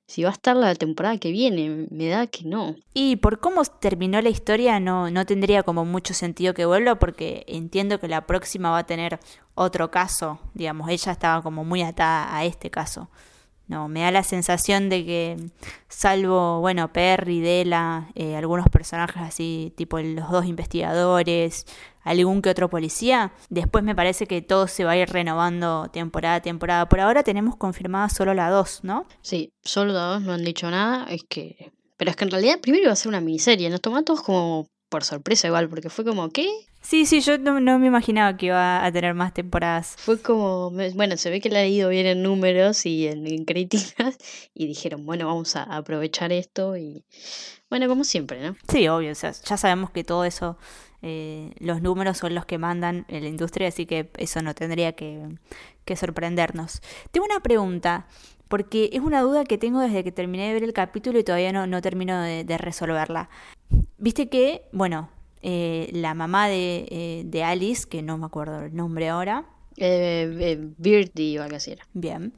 si 0.06 0.22
va 0.22 0.30
a 0.30 0.34
estar 0.34 0.56
la 0.56 0.76
temporada 0.76 1.18
que 1.18 1.32
viene, 1.32 1.88
me 1.90 2.08
da 2.08 2.28
que 2.28 2.44
no. 2.44 2.76
Y 2.94 3.16
por 3.16 3.40
cómo 3.40 3.64
terminó 3.64 4.22
la 4.22 4.30
historia 4.30 4.80
no, 4.80 5.10
no 5.10 5.26
tendría 5.26 5.64
como 5.64 5.86
mucho 5.86 6.14
sentido 6.14 6.54
que 6.54 6.66
vuelva 6.66 7.00
porque 7.00 7.44
entiendo 7.48 8.00
que 8.00 8.08
la 8.08 8.28
próxima 8.28 8.70
va 8.70 8.80
a 8.80 8.86
tener 8.86 9.20
otro 9.56 9.90
caso, 9.90 10.40
digamos, 10.54 10.88
ella 10.90 11.12
estaba 11.12 11.42
como 11.42 11.64
muy 11.64 11.82
atada 11.82 12.36
a 12.36 12.46
este 12.46 12.70
caso. 12.70 13.10
No, 13.68 13.88
me 13.88 14.02
da 14.02 14.12
la 14.12 14.24
sensación 14.24 14.90
de 14.90 15.06
que, 15.06 15.38
salvo, 15.88 16.60
bueno, 16.60 16.92
Perry, 16.92 17.40
Della, 17.40 18.10
eh, 18.16 18.36
algunos 18.36 18.68
personajes 18.70 19.22
así, 19.22 19.74
tipo 19.78 19.98
los 20.00 20.30
dos 20.30 20.46
investigadores, 20.46 21.66
algún 22.04 22.42
que 22.42 22.50
otro 22.50 22.70
policía, 22.70 23.34
después 23.50 23.84
me 23.84 23.96
parece 23.96 24.28
que 24.28 24.42
todo 24.42 24.68
se 24.68 24.84
va 24.84 24.92
a 24.92 24.98
ir 24.98 25.10
renovando 25.10 25.90
temporada 25.92 26.36
a 26.36 26.42
temporada. 26.42 26.88
Por 26.90 27.00
ahora 27.00 27.24
tenemos 27.24 27.56
confirmada 27.56 28.10
solo 28.10 28.34
la 28.34 28.50
2, 28.50 28.82
¿no? 28.84 29.06
Sí, 29.22 29.52
solo 29.64 29.94
la 29.94 30.04
2, 30.14 30.22
no 30.24 30.34
han 30.34 30.44
dicho 30.44 30.70
nada, 30.70 31.06
es 31.10 31.24
que... 31.28 31.72
Pero 31.98 32.10
es 32.10 32.18
que 32.18 32.24
en 32.24 32.32
realidad 32.32 32.60
primero 32.60 32.86
iba 32.86 32.94
a 32.94 32.96
ser 32.96 33.10
una 33.10 33.22
miniserie, 33.22 33.70
nos 33.70 33.82
tomó 33.82 34.04
todos 34.04 34.22
como 34.22 34.68
por 34.90 35.04
sorpresa 35.04 35.48
igual, 35.48 35.70
porque 35.70 35.90
fue 35.90 36.04
como, 36.04 36.30
¿qué? 36.32 36.50
Sí, 36.82 37.06
sí, 37.06 37.22
yo 37.22 37.38
no, 37.38 37.54
me 37.80 37.88
imaginaba 37.88 38.36
que 38.36 38.48
iba 38.48 38.84
a 38.84 38.92
tener 38.92 39.14
más 39.14 39.34
temporadas. 39.34 39.96
Fue 39.98 40.20
como, 40.20 40.72
bueno, 40.72 41.16
se 41.16 41.30
ve 41.30 41.40
que 41.40 41.50
le 41.50 41.60
ha 41.60 41.68
ido 41.68 41.90
bien 41.90 42.08
en 42.08 42.24
números 42.24 42.86
y 42.86 43.08
en, 43.08 43.46
críticas 43.46 44.18
y 44.54 44.68
dijeron, 44.68 45.06
bueno, 45.06 45.28
vamos 45.28 45.56
a 45.56 45.64
aprovechar 45.64 46.32
esto 46.32 46.76
y 46.76 47.06
bueno, 47.70 47.88
como 47.88 48.04
siempre, 48.04 48.42
¿no? 48.42 48.58
Sí, 48.68 48.88
obvio, 48.88 49.12
o 49.12 49.16
sea, 49.16 49.32
ya 49.32 49.56
sabemos 49.56 49.92
que 49.92 50.04
todo 50.04 50.26
eso, 50.26 50.58
eh, 51.02 51.52
los 51.60 51.82
números 51.82 52.18
son 52.18 52.36
los 52.36 52.46
que 52.46 52.58
mandan 52.58 53.06
en 53.08 53.24
la 53.24 53.30
industria, 53.30 53.68
así 53.68 53.86
que 53.86 54.12
eso 54.18 54.42
no 54.42 54.54
tendría 54.54 54.94
que, 54.94 55.28
que 55.86 55.96
sorprendernos. 55.96 56.82
Tengo 57.12 57.26
una 57.26 57.42
pregunta. 57.42 58.08
porque 58.48 58.90
es 58.92 59.00
una 59.00 59.22
duda 59.22 59.46
que 59.46 59.58
tengo 59.58 59.80
desde 59.80 60.04
que 60.04 60.12
terminé 60.12 60.48
de 60.48 60.54
ver 60.54 60.64
el 60.64 60.74
capítulo 60.74 61.18
y 61.18 61.24
todavía 61.24 61.54
no, 61.54 61.68
no 61.68 61.82
termino 61.82 62.22
de, 62.22 62.58
resolverla. 62.58 63.30
Viste 63.98 64.28
que, 64.28 64.64
bueno, 64.74 65.10
eh, 65.42 65.90
la 65.94 66.14
mamá 66.14 66.50
de, 66.50 66.86
eh, 66.92 67.24
de, 67.26 67.44
Alice, 67.46 67.88
que 67.88 68.02
no 68.02 68.18
me 68.18 68.26
acuerdo 68.26 68.66
el 68.66 68.76
nombre 68.76 69.08
ahora. 69.08 69.46
Eh, 69.78 70.60
Birdie 70.78 71.40
o 71.40 71.44
algo 71.44 71.56
así 71.56 71.72
era. 71.72 71.88
Bien. 71.94 72.34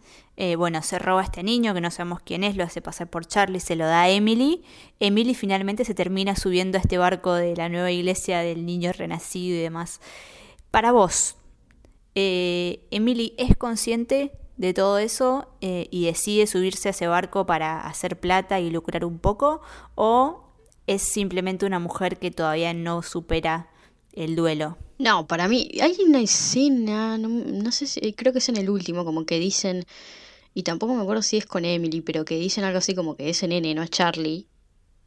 Bueno, 0.58 0.82
se 0.82 1.00
roba 1.00 1.22
a 1.22 1.24
este 1.24 1.44
niño 1.44 1.74
que 1.74 1.82
no 1.82 1.92
sabemos 1.92 2.20
quién 2.24 2.44
es, 2.44 2.56
lo 2.56 2.64
hace 2.64 2.82
pasar 2.82 3.10
por 3.10 3.26
Charlie, 3.26 3.60
se 3.60 3.76
lo 3.76 3.86
da 3.86 4.04
a 4.04 4.10
Emily. 4.10 4.64
Emily 5.00 5.36
finalmente 5.36 5.86
se 5.86 5.94
termina 5.94 6.36
subiendo 6.36 6.78
a 6.78 6.82
este 6.82 6.98
barco 6.98 7.34
de 7.34 7.56
la 7.56 7.70
nueva 7.70 7.92
iglesia 7.92 8.40
del 8.40 8.66
niño 8.66 8.92
renacido 8.94 9.56
y 9.58 9.62
demás. 9.62 10.02
Para 10.72 10.92
vos, 10.92 11.36
Emily 12.16 13.34
es 13.38 13.56
consciente 13.56 14.32
de 14.58 14.74
todo 14.74 14.98
eso 14.98 15.48
eh, 15.62 15.88
y 15.92 16.06
decide 16.06 16.48
subirse 16.48 16.90
a 16.90 16.92
ese 16.92 17.08
barco 17.08 17.46
para 17.46 17.88
hacer 17.88 18.20
plata 18.20 18.60
y 18.60 18.70
lucrar 18.70 19.06
un 19.06 19.20
poco? 19.20 19.62
¿O 19.96 20.44
es 20.88 21.02
simplemente 21.02 21.66
una 21.66 21.80
mujer 21.80 22.18
que 22.18 22.32
todavía 22.32 22.74
no 22.74 23.02
supera 23.02 23.70
el 24.14 24.36
duelo? 24.36 24.78
No, 25.00 25.28
para 25.28 25.48
mí 25.48 25.70
hay 25.82 25.98
una 26.06 26.22
escena, 26.22 27.18
no, 27.18 27.72
sé 27.72 27.88
si, 27.88 28.14
creo 28.14 28.32
que 28.32 28.40
es 28.40 28.50
en 28.50 28.58
el 28.58 28.70
último, 28.70 29.04
como 29.04 29.26
que 29.26 29.40
dicen, 29.40 29.86
y 30.54 30.64
tampoco 30.64 30.94
me 30.94 31.02
acuerdo 31.02 31.22
si 31.22 31.38
es 31.38 31.46
con 31.46 31.66
Emily, 31.66 32.02
pero 32.02 32.26
que 32.26 32.38
dicen 32.38 32.64
algo 32.64 32.78
así 32.78 32.94
como 32.96 33.16
que 33.16 33.30
ese 33.30 33.48
nene 33.48 33.74
no 33.74 33.84
es 33.84 33.90
Charlie, 33.90 34.48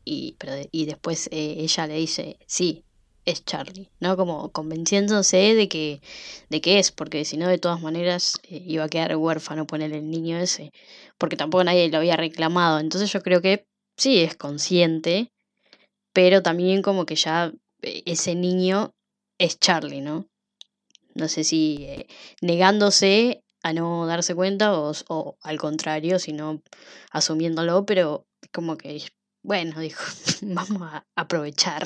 y, 0.04 0.36
pero, 0.38 0.52
y 0.70 0.86
después 0.86 1.28
eh, 1.32 1.56
ella 1.58 1.86
le 1.86 1.94
dice, 1.96 2.38
sí, 2.46 2.84
es 3.24 3.44
Charlie, 3.44 3.90
¿no? 3.98 4.16
Como 4.16 4.50
convenciéndose 4.52 5.54
de 5.54 5.68
que, 5.68 6.00
de 6.48 6.60
que 6.60 6.78
es, 6.78 6.92
porque 6.92 7.24
si 7.24 7.36
no, 7.36 7.48
de 7.48 7.58
todas 7.58 7.80
maneras, 7.80 8.40
eh, 8.48 8.62
iba 8.64 8.84
a 8.84 8.88
quedar 8.88 9.16
huérfano 9.16 9.66
poner 9.66 9.92
el 9.92 10.08
niño 10.08 10.38
ese, 10.38 10.72
porque 11.18 11.36
tampoco 11.36 11.64
nadie 11.64 11.88
lo 11.88 11.98
había 11.98 12.16
reclamado. 12.16 12.78
Entonces 12.78 13.12
yo 13.12 13.20
creo 13.22 13.42
que 13.42 13.66
sí 13.96 14.20
es 14.20 14.36
consciente, 14.36 15.32
pero 16.12 16.42
también 16.42 16.82
como 16.82 17.04
que 17.04 17.16
ya 17.16 17.52
eh, 17.82 18.02
ese 18.06 18.36
niño 18.36 18.94
es 19.38 19.58
Charlie, 19.58 20.00
¿no? 20.00 20.26
No 21.14 21.28
sé 21.28 21.44
si 21.44 21.88
negándose 22.42 23.42
a 23.66 23.72
no 23.72 24.06
darse 24.06 24.34
cuenta 24.36 24.78
o, 24.78 24.92
o 25.08 25.36
al 25.42 25.58
contrario, 25.58 26.20
sino 26.20 26.62
asumiéndolo, 27.10 27.84
pero 27.84 28.24
como 28.52 28.76
que, 28.76 29.02
bueno, 29.42 29.80
dijo, 29.80 30.04
vamos 30.42 30.82
a 30.82 31.04
aprovechar. 31.16 31.84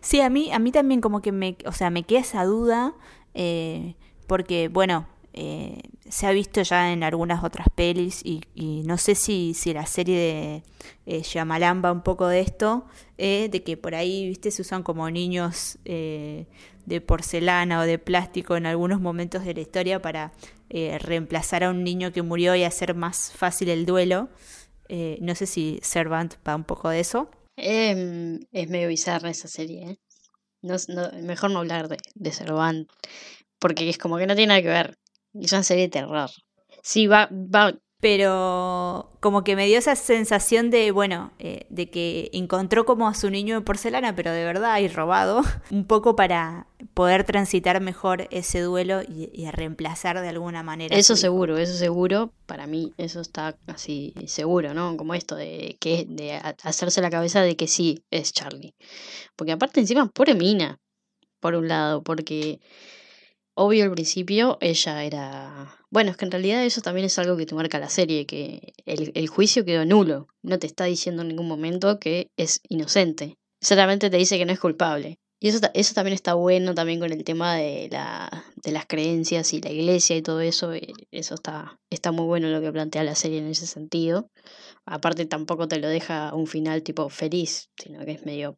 Sí, 0.00 0.20
a 0.20 0.30
mí, 0.30 0.52
a 0.52 0.58
mí 0.60 0.70
también 0.70 1.00
como 1.00 1.20
que 1.20 1.32
me, 1.32 1.58
o 1.66 1.72
sea, 1.72 1.90
me 1.90 2.04
queda 2.04 2.20
esa 2.20 2.44
duda, 2.44 2.94
eh, 3.34 3.96
porque, 4.28 4.68
bueno, 4.68 5.08
eh, 5.32 5.82
se 6.08 6.26
ha 6.26 6.32
visto 6.32 6.62
ya 6.62 6.92
en 6.92 7.02
algunas 7.02 7.44
otras 7.44 7.68
pelis 7.74 8.22
y, 8.24 8.40
no 8.84 8.98
sé 8.98 9.14
si, 9.14 9.54
si 9.54 9.72
la 9.72 9.86
serie 9.86 10.62
de 11.06 11.20
eh, 11.20 11.44
va 11.44 11.92
un 11.92 12.02
poco 12.02 12.26
de 12.28 12.40
esto, 12.40 12.86
eh, 13.18 13.48
de 13.50 13.62
que 13.62 13.76
por 13.76 13.94
ahí, 13.94 14.28
viste, 14.28 14.50
se 14.50 14.62
usan 14.62 14.82
como 14.82 15.10
niños 15.10 15.78
de 15.84 17.00
porcelana 17.06 17.80
o 17.80 17.82
de 17.82 17.98
plástico 17.98 18.56
en 18.56 18.66
algunos 18.66 19.00
momentos 19.00 19.44
de 19.44 19.54
la 19.54 19.60
historia 19.60 20.00
para 20.00 20.32
reemplazar 20.70 21.64
a 21.64 21.70
un 21.70 21.84
niño 21.84 22.12
que 22.12 22.22
murió 22.22 22.54
y 22.54 22.64
hacer 22.64 22.94
más 22.94 23.32
fácil 23.32 23.68
el 23.68 23.86
duelo. 23.86 24.28
no 25.20 25.34
sé 25.34 25.46
si 25.46 25.78
Servant 25.82 26.34
va 26.46 26.56
un 26.56 26.64
poco 26.64 26.88
de 26.88 27.00
eso. 27.00 27.30
Em, 27.56 28.40
es 28.52 28.68
medio 28.68 28.88
bizarra 28.88 29.30
esa 29.30 29.48
serie, 29.48 29.90
¿eh? 29.90 29.98
Mejor 31.22 31.50
no 31.50 31.58
hablar 31.60 31.88
de, 31.88 31.98
de 32.14 32.32
porque 33.58 33.88
es 33.88 33.98
como 33.98 34.18
que 34.18 34.26
no 34.26 34.34
tiene 34.34 34.48
nada 34.48 34.62
que 34.62 34.68
ver. 34.68 34.98
Es 35.40 35.52
una 35.52 35.62
serie 35.62 35.84
de 35.84 35.90
terror. 35.90 36.30
Sí, 36.82 37.06
va, 37.06 37.28
va 37.32 37.74
pero 38.00 39.10
como 39.18 39.42
que 39.42 39.56
me 39.56 39.66
dio 39.66 39.76
esa 39.76 39.96
sensación 39.96 40.70
de, 40.70 40.92
bueno, 40.92 41.32
eh, 41.40 41.66
de 41.68 41.90
que 41.90 42.30
encontró 42.32 42.86
como 42.86 43.08
a 43.08 43.14
su 43.14 43.28
niño 43.28 43.56
de 43.56 43.60
porcelana, 43.64 44.14
pero 44.14 44.30
de 44.30 44.44
verdad 44.44 44.78
y 44.78 44.86
robado, 44.86 45.42
un 45.72 45.84
poco 45.84 46.14
para 46.14 46.68
poder 46.94 47.24
transitar 47.24 47.80
mejor 47.80 48.28
ese 48.30 48.60
duelo 48.60 49.02
y, 49.02 49.28
reemplazar 49.50 50.20
de 50.20 50.28
alguna 50.28 50.62
manera. 50.62 50.96
Eso 50.96 51.16
seguro, 51.16 51.58
eso 51.58 51.74
seguro, 51.74 52.32
para 52.46 52.68
mí 52.68 52.92
eso 52.98 53.20
está 53.20 53.58
así 53.66 54.14
seguro, 54.26 54.74
¿no? 54.74 54.96
Como 54.96 55.14
esto 55.14 55.34
de 55.34 55.76
que 55.80 56.06
de 56.08 56.34
hacerse 56.62 57.00
la 57.00 57.10
cabeza 57.10 57.40
de 57.40 57.56
que 57.56 57.66
sí 57.66 58.04
es 58.10 58.32
Charlie. 58.32 58.76
Porque 59.34 59.52
aparte 59.52 59.80
encima, 59.80 60.06
pobre 60.08 60.34
Mina, 60.34 60.78
por 61.40 61.56
un 61.56 61.66
lado, 61.66 62.02
porque 62.04 62.60
obvio 63.58 63.84
al 63.84 63.90
principio 63.90 64.56
ella 64.60 65.04
era... 65.04 65.76
Bueno, 65.90 66.12
es 66.12 66.16
que 66.16 66.24
en 66.24 66.30
realidad 66.30 66.64
eso 66.64 66.80
también 66.80 67.06
es 67.06 67.18
algo 67.18 67.36
que 67.36 67.44
te 67.44 67.54
marca 67.54 67.78
la 67.78 67.88
serie, 67.88 68.24
que 68.24 68.72
el, 68.86 69.26
juicio 69.28 69.64
quedó 69.64 69.84
nulo. 69.84 70.28
No 70.42 70.58
te 70.58 70.66
está 70.66 70.84
diciendo 70.84 71.22
en 71.22 71.28
ningún 71.28 71.48
momento 71.48 71.98
que 71.98 72.28
es 72.36 72.60
inocente. 72.68 73.36
Solamente 73.60 74.10
te 74.10 74.16
dice 74.16 74.38
que 74.38 74.44
no 74.44 74.52
es 74.52 74.60
culpable. 74.60 75.18
Y 75.40 75.48
eso, 75.48 75.60
eso 75.74 75.94
también 75.94 76.14
está 76.14 76.34
bueno 76.34 76.74
también 76.74 77.00
con 77.00 77.12
el 77.12 77.24
tema 77.24 77.56
de, 77.56 77.88
la, 77.90 78.44
de 78.62 78.70
las 78.70 78.86
creencias 78.86 79.52
y 79.52 79.60
la 79.60 79.70
iglesia 79.70 80.16
y 80.16 80.22
todo 80.22 80.40
eso. 80.40 80.72
Eh, 80.72 80.92
eso 81.10 81.34
está, 81.34 81.80
está 81.90 82.12
muy 82.12 82.26
bueno 82.26 82.48
lo 82.48 82.60
que 82.60 82.70
plantea 82.70 83.02
la 83.02 83.16
serie 83.16 83.38
en 83.38 83.48
ese 83.48 83.66
sentido. 83.66 84.30
Aparte 84.84 85.26
tampoco 85.26 85.66
te 85.66 85.78
lo 85.80 85.88
deja 85.88 86.32
un 86.32 86.46
final 86.46 86.82
tipo 86.82 87.08
feliz, 87.08 87.70
sino 87.76 88.04
que 88.04 88.12
es 88.12 88.24
medio 88.24 88.56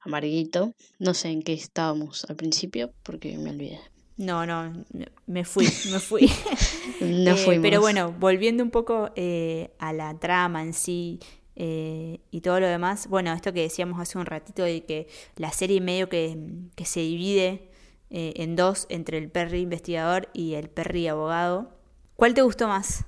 amarguito. 0.00 0.72
No 0.98 1.14
sé 1.14 1.28
en 1.28 1.42
qué 1.42 1.52
estábamos 1.52 2.24
al 2.28 2.36
principio 2.36 2.92
porque 3.04 3.38
me 3.38 3.50
olvidé. 3.50 3.78
No, 4.18 4.44
no, 4.44 4.84
me 5.26 5.44
fui, 5.44 5.66
me 5.92 6.00
fui. 6.00 6.26
no 7.00 7.36
eh, 7.36 7.58
Pero 7.62 7.80
bueno, 7.80 8.12
volviendo 8.18 8.64
un 8.64 8.70
poco 8.70 9.10
eh, 9.14 9.70
a 9.78 9.92
la 9.92 10.18
trama 10.18 10.62
en 10.62 10.74
sí 10.74 11.20
eh, 11.54 12.20
y 12.32 12.40
todo 12.40 12.58
lo 12.58 12.66
demás, 12.66 13.06
bueno, 13.08 13.32
esto 13.32 13.52
que 13.52 13.62
decíamos 13.62 14.00
hace 14.00 14.18
un 14.18 14.26
ratito 14.26 14.64
de 14.64 14.84
que 14.84 15.06
la 15.36 15.52
serie 15.52 15.80
medio 15.80 16.08
que, 16.08 16.36
que 16.74 16.84
se 16.84 17.00
divide 17.00 17.70
en 18.10 18.56
dos 18.56 18.86
entre 18.88 19.18
el 19.18 19.30
Perry 19.30 19.60
investigador 19.60 20.30
y 20.32 20.54
el 20.54 20.68
Perry 20.68 21.06
abogado. 21.06 21.78
¿Cuál 22.16 22.34
te 22.34 22.42
gustó 22.42 22.66
más? 22.66 23.04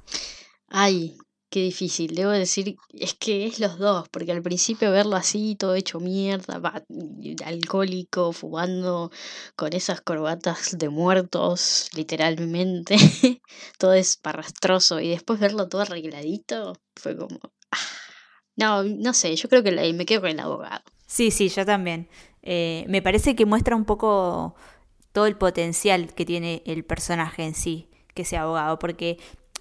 Ay, 0.69 1.17
Qué 1.51 1.63
difícil, 1.63 2.15
debo 2.15 2.31
decir, 2.31 2.77
es 2.93 3.15
que 3.15 3.45
es 3.45 3.59
los 3.59 3.77
dos, 3.77 4.09
porque 4.09 4.31
al 4.31 4.41
principio 4.41 4.93
verlo 4.93 5.17
así, 5.17 5.57
todo 5.57 5.75
hecho 5.75 5.99
mierda, 5.99 6.85
alcohólico, 7.45 8.33
fumando 8.33 9.11
con 9.57 9.73
esas 9.73 10.01
corbatas 10.01 10.79
de 10.79 10.89
muertos, 10.89 11.91
literalmente, 11.97 12.97
todo 13.79 13.95
es 13.95 14.17
parrastroso, 14.17 15.01
y 15.01 15.09
después 15.09 15.41
verlo 15.41 15.69
todo 15.69 15.83
arregladito, 15.83 16.75
fue 16.95 17.17
como... 17.17 17.41
Ah, 17.73 17.79
no, 18.55 18.85
no 18.85 19.13
sé, 19.13 19.35
yo 19.35 19.49
creo 19.49 19.65
que 19.65 19.73
me 19.93 20.07
quedo 20.07 20.21
con 20.21 20.31
el 20.31 20.39
abogado. 20.39 20.85
Sí, 21.07 21.33
sí, 21.33 21.49
yo 21.49 21.67
también. 21.67 22.09
Eh, 22.43 22.85
me 22.87 23.03
parece 23.03 23.35
que 23.35 23.45
muestra 23.45 23.75
un 23.75 23.87
poco 23.87 24.55
todo 25.11 25.27
el 25.27 25.37
potencial 25.37 26.15
que 26.15 26.25
tiene 26.25 26.63
el 26.65 26.85
personaje 26.85 27.43
en 27.43 27.57
sí, 27.57 27.89
que 28.15 28.25
sea 28.25 28.43
abogado, 28.43 28.79
porque 28.79 29.19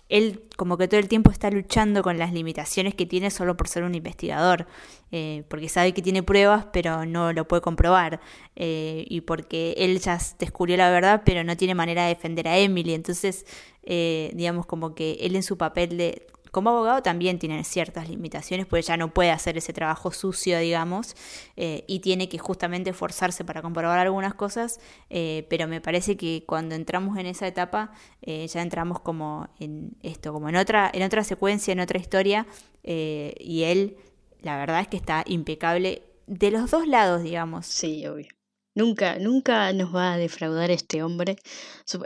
él 0.10 0.42
como 0.58 0.78
que 0.78 0.88
todo 0.88 1.00
el 1.00 1.08
tiempo 1.08 1.32
está 1.32 1.50
luchando 1.50 2.01
con 2.04 2.18
las 2.18 2.34
limitaciones 2.34 2.96
que 2.96 3.06
tiene 3.06 3.32
solo 3.32 3.56
por 3.56 3.68
ser 3.68 3.84
un 3.84 3.96
investigador, 3.96 4.68
eh, 5.12 5.44
porque 5.48 5.70
sabe 5.70 5.94
que 5.94 6.01
tiene 6.01 6.24
pruebas 6.24 6.66
pero 6.74 7.06
no 7.06 7.32
lo 7.32 7.48
puede 7.48 7.62
comprobar, 7.62 8.20
eh, 8.56 9.06
y 9.08 9.22
porque 9.22 9.75
él 9.78 10.00
ya 10.00 10.20
descubrió 10.39 10.75
la 10.78 10.89
verdad 10.89 11.22
pero 11.24 11.44
no 11.44 11.56
tiene 11.56 11.75
manera 11.75 12.04
de 12.04 12.10
defender 12.10 12.48
a 12.48 12.58
Emily, 12.58 12.94
entonces 12.94 13.46
eh, 13.84 14.32
digamos 14.34 14.66
como 14.66 14.96
que 14.96 15.13
él 15.22 15.36
en 15.36 15.44
su 15.44 15.58
papel 15.58 15.98
de 15.98 16.28
como 16.51 16.72
abogado 16.72 17.01
también 17.01 17.39
tiene 17.39 17.63
ciertas 17.63 18.10
limitaciones, 18.10 18.65
pues 18.65 18.88
ya 18.88 18.98
no 18.98 19.13
puede 19.13 19.32
hacer 19.32 19.58
ese 19.58 19.74
trabajo 19.74 20.12
sucio, 20.12 20.60
digamos, 20.60 21.15
eh, 21.56 21.84
y 21.88 22.00
tiene 22.00 22.29
que 22.29 22.38
justamente 22.38 22.89
esforzarse 22.91 23.44
para 23.44 23.62
comprobar 23.62 24.00
algunas 24.00 24.34
cosas, 24.34 24.79
eh, 25.10 25.46
pero 25.50 25.68
me 25.68 25.82
parece 25.82 26.18
que 26.18 26.44
cuando 26.46 26.75
entramos 26.75 27.18
en 27.18 27.25
esa 27.25 27.48
etapa 27.48 27.91
eh, 28.22 28.48
ya 28.48 28.62
entramos 28.62 29.00
como 29.00 29.50
en 29.60 29.96
esto, 30.01 30.34
como 30.34 30.50
en 30.50 30.56
otra, 30.56 30.89
en 30.94 31.03
otra 31.03 31.24
secuencia, 31.24 31.72
en 31.72 31.79
otra 31.79 32.00
historia, 32.00 32.48
y 32.82 33.63
él, 33.63 33.98
la 34.41 34.58
verdad 34.58 34.79
es 34.79 34.88
que 34.88 34.98
está 34.98 35.24
impecable 35.27 36.01
de 36.25 36.50
los 36.50 36.72
dos 36.72 36.88
lados, 36.88 37.22
digamos. 37.22 37.68
Sí, 37.68 38.08
obvio. 38.08 38.38
Nunca, 38.79 39.19
nunca 39.19 39.74
nos 39.74 39.93
va 39.93 40.13
a 40.13 40.17
defraudar 40.17 40.71
este 40.71 41.03
hombre. 41.03 41.36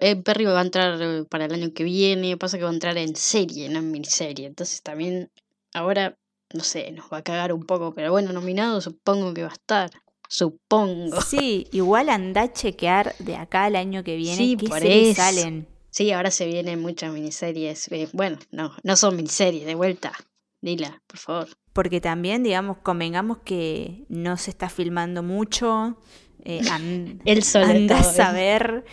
Eh, 0.02 0.16
Perry 0.16 0.46
va 0.46 0.60
a 0.60 0.64
entrar 0.64 1.00
eh, 1.00 1.24
para 1.30 1.46
el 1.46 1.54
año 1.54 1.72
que 1.72 1.84
viene, 1.84 2.36
pasa 2.36 2.58
que 2.58 2.64
va 2.64 2.72
a 2.72 2.74
entrar 2.74 2.98
en 2.98 3.16
serie, 3.16 3.70
no 3.70 3.78
en 3.78 3.92
miniserie. 3.92 4.48
Entonces 4.48 4.82
también 4.82 5.30
ahora, 5.76 6.18
no 6.52 6.64
sé, 6.64 6.92
nos 6.92 7.14
va 7.14 7.18
a 7.18 7.22
cagar 7.22 7.54
un 7.54 7.68
poco, 7.68 7.94
pero 7.94 8.12
bueno, 8.12 8.34
nominado 8.34 8.82
supongo 8.82 9.36
que 9.36 9.44
va 9.44 9.50
a 9.50 9.54
estar. 9.54 9.92
Supongo. 10.28 11.22
Sí, 11.22 11.68
igual 11.72 12.10
anda 12.10 12.42
a 12.42 12.52
chequear 12.52 13.14
de 13.20 13.36
acá 13.36 13.66
al 13.66 13.76
año 13.76 14.04
que 14.04 14.16
viene 14.16 14.38
sí, 14.38 14.58
qué 14.58 14.68
por 14.68 14.80
series 14.80 15.18
salen. 15.18 15.68
Sí, 15.92 16.12
ahora 16.12 16.32
se 16.32 16.48
vienen 16.48 16.82
muchas 16.82 17.14
miniseries. 17.14 17.88
Eh, 17.92 18.10
bueno, 18.14 18.40
no, 18.50 18.72
no 18.82 18.96
son 18.96 19.16
miniseries, 19.16 19.68
de 19.68 19.76
vuelta. 19.76 20.12
Dila, 20.60 21.04
por 21.06 21.20
favor. 21.20 21.48
Porque 21.72 22.02
también, 22.02 22.42
digamos, 22.42 22.78
convengamos 22.78 23.40
que 23.46 24.06
no 24.10 24.38
se 24.38 24.50
está 24.50 24.70
filmando 24.70 25.22
mucho, 25.22 26.00
eh, 26.44 26.62
anda 26.70 28.00
a 28.00 28.04
saber 28.04 28.86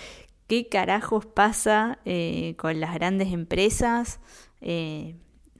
qué 0.47 0.69
carajos 0.69 1.26
pasa 1.26 1.99
eh, 2.04 2.54
con 2.57 2.80
las 2.80 2.95
grandes 2.95 3.33
empresas. 3.33 4.21
Eh, 4.61 5.14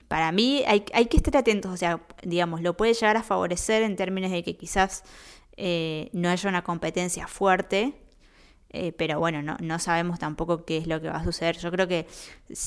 para 0.07 0.31
mí 0.31 0.63
hay, 0.67 0.83
hay, 0.93 1.05
que 1.05 1.17
estar 1.17 1.37
atentos, 1.37 1.71
o 1.71 1.77
sea, 1.77 2.01
digamos, 2.23 2.61
lo 2.61 2.75
puede 2.75 2.93
llegar 2.93 3.15
a 3.15 3.23
favorecer 3.23 3.83
en 3.83 3.95
términos 3.95 4.29
de 4.31 4.43
que 4.43 4.57
quizás 4.57 5.03
eh, 5.55 6.09
no 6.13 6.29
haya 6.29 6.49
una 6.49 6.63
competencia 6.63 7.27
fuerte, 7.27 7.93
eh, 8.71 8.93
pero 8.93 9.19
bueno, 9.19 9.41
no, 9.41 9.57
no, 9.59 9.79
sabemos 9.79 10.17
tampoco 10.17 10.65
qué 10.65 10.77
es 10.77 10.87
lo 10.87 11.01
que 11.01 11.09
va 11.09 11.17
a 11.17 11.23
suceder. 11.23 11.57
Yo 11.57 11.71
creo 11.71 11.87
que 11.87 12.07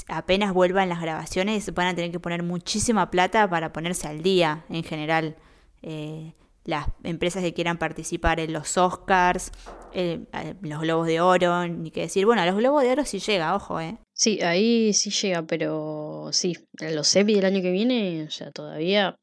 apenas 0.09 0.53
vuelvan 0.53 0.89
las 0.89 1.01
grabaciones 1.01 1.73
van 1.75 1.89
a 1.89 1.95
tener 1.95 2.11
que 2.11 2.21
poner 2.21 2.43
muchísima 2.43 3.11
plata 3.11 3.49
para 3.49 3.73
ponerse 3.73 4.07
al 4.07 4.23
día 4.23 4.65
en 4.69 4.85
general. 4.85 5.37
Eh, 5.83 6.35
las 6.65 6.87
empresas 7.03 7.43
que 7.43 7.55
quieran 7.55 7.79
participar 7.79 8.41
en 8.41 8.53
los 8.53 8.77
Oscars, 8.79 9.53
en 9.93 10.29
los 10.63 10.81
Globos 10.81 11.07
de 11.07 11.21
Oro, 11.21 11.67
ni 11.69 11.91
que 11.91 12.01
decir, 12.01 12.27
bueno, 12.27 12.43
a 12.43 12.47
los 12.47 12.57
Globos 12.57 12.83
de 12.83 12.93
Oro 12.93 13.05
sí 13.05 13.19
llega, 13.19 13.55
ojo, 13.55 13.81
¿eh? 13.81 13.99
Sí, 14.13 14.41
ahí 14.43 14.93
sí 14.93 15.11
llega, 15.11 15.43
pero 15.43 16.29
sí, 16.33 16.57
los 16.81 17.15
EPI 17.15 17.35
del 17.35 17.45
año 17.45 17.63
que 17.63 17.71
viene, 17.71 18.25
o 18.25 18.31
sea, 18.31 18.51
todavía 18.51 19.17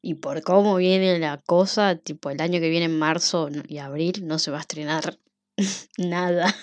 y 0.00 0.14
por 0.14 0.42
cómo 0.42 0.76
viene 0.76 1.18
la 1.18 1.38
cosa, 1.38 1.96
tipo 1.96 2.30
el 2.30 2.40
año 2.40 2.60
que 2.60 2.70
viene 2.70 2.86
en 2.86 2.98
marzo 2.98 3.48
y 3.66 3.78
abril 3.78 4.26
no 4.26 4.38
se 4.38 4.50
va 4.50 4.58
a 4.58 4.62
estrenar 4.62 5.18
nada. 5.98 6.54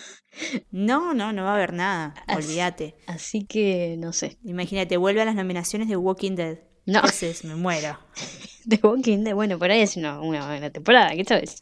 No, 0.69 1.13
no, 1.13 1.31
no 1.31 1.43
va 1.43 1.51
a 1.51 1.55
haber 1.55 1.73
nada, 1.73 2.13
olvídate. 2.35 2.95
Así 3.07 3.45
que 3.45 3.95
no 3.97 4.11
sé. 4.11 4.37
Imagínate, 4.43 4.97
vuelve 4.97 5.21
a 5.21 5.25
las 5.25 5.35
nominaciones 5.35 5.87
de 5.87 5.95
Walking 5.95 6.35
Dead. 6.35 6.59
No. 6.85 6.99
Entonces 6.99 7.43
me 7.43 7.55
muero. 7.55 7.99
de 8.65 8.79
Walking 8.81 9.23
Dead, 9.23 9.33
bueno, 9.33 9.57
por 9.59 9.71
ahí 9.71 9.81
es 9.81 9.97
una, 9.97 10.21
una 10.21 10.47
buena 10.47 10.69
temporada, 10.69 11.11
¿qué 11.15 11.23
sabes? 11.23 11.61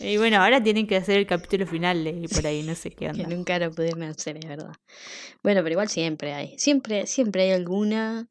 Y 0.00 0.16
bueno, 0.16 0.42
ahora 0.42 0.62
tienen 0.62 0.86
que 0.86 0.96
hacer 0.96 1.18
el 1.18 1.26
capítulo 1.26 1.66
final 1.66 2.06
y 2.06 2.26
por 2.28 2.46
ahí, 2.46 2.62
no 2.62 2.74
sé 2.74 2.90
qué 2.90 3.08
onda. 3.10 3.24
que 3.24 3.34
nunca 3.34 3.58
lo 3.58 3.70
pudieron 3.70 4.02
hacer, 4.02 4.36
es 4.36 4.46
verdad. 4.46 4.72
Bueno, 5.42 5.62
pero 5.62 5.72
igual 5.72 5.88
siempre 5.88 6.34
hay. 6.34 6.58
Siempre, 6.58 7.06
siempre 7.06 7.44
hay 7.44 7.52
alguna 7.52 8.28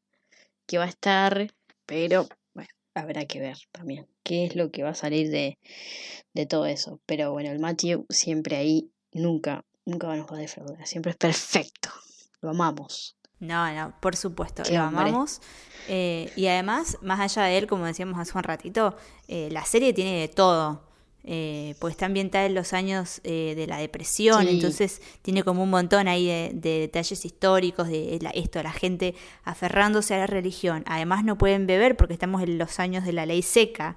que 0.65 0.77
va 0.77 0.85
a 0.85 0.89
estar, 0.89 1.51
pero 1.85 2.27
habrá 2.93 3.25
que 3.25 3.39
ver 3.39 3.57
también 3.71 4.07
qué 4.23 4.45
es 4.45 4.55
lo 4.55 4.71
que 4.71 4.83
va 4.83 4.89
a 4.89 4.95
salir 4.95 5.29
de, 5.29 5.57
de 6.33 6.45
todo 6.45 6.65
eso. 6.65 6.99
Pero 7.05 7.31
bueno, 7.31 7.51
el 7.51 7.59
Matthew 7.59 8.05
siempre 8.09 8.57
ahí, 8.57 8.91
nunca, 9.11 9.65
nunca 9.85 10.15
nos 10.15 10.31
va 10.31 10.37
a 10.37 10.41
defraudar. 10.41 10.85
Siempre 10.85 11.11
es 11.11 11.17
perfecto. 11.17 11.89
Lo 12.41 12.49
amamos. 12.49 13.17
No, 13.43 13.73
no, 13.73 13.93
por 13.99 14.15
supuesto, 14.15 14.63
lo 14.71 14.81
amamos. 14.81 15.41
Eh, 15.87 16.31
y 16.35 16.47
además, 16.47 16.97
más 17.01 17.19
allá 17.19 17.43
de 17.43 17.57
él, 17.57 17.67
como 17.67 17.85
decíamos 17.85 18.19
hace 18.19 18.37
un 18.37 18.43
ratito, 18.43 18.95
eh, 19.27 19.49
la 19.51 19.65
serie 19.65 19.93
tiene 19.93 20.19
de 20.19 20.27
todo 20.29 20.81
eh, 21.25 21.75
pues 21.79 21.93
está 21.93 22.07
ambientada 22.07 22.45
en 22.45 22.53
los 22.53 22.73
años 22.73 23.21
eh, 23.23 23.53
de 23.55 23.65
la 23.65 23.77
depresión, 23.77 24.45
entonces 24.45 25.01
tiene 25.21 25.43
como 25.43 25.63
un 25.63 25.69
montón 25.69 26.09
ahí 26.09 26.27
de, 26.27 26.51
detalles 26.53 27.23
históricos 27.23 27.87
de 27.87 28.19
la, 28.21 28.29
esto, 28.31 28.61
la 28.61 28.73
gente 28.73 29.15
aferrándose 29.45 30.13
a 30.15 30.17
la 30.17 30.27
religión. 30.27 30.83
Además 30.85 31.23
no 31.23 31.37
pueden 31.37 31.65
beber 31.65 31.95
porque 31.95 32.13
estamos 32.13 32.41
en 32.43 32.57
los 32.57 32.77
años 32.79 33.05
de 33.05 33.13
la 33.13 33.25
ley 33.25 33.41
seca. 33.41 33.95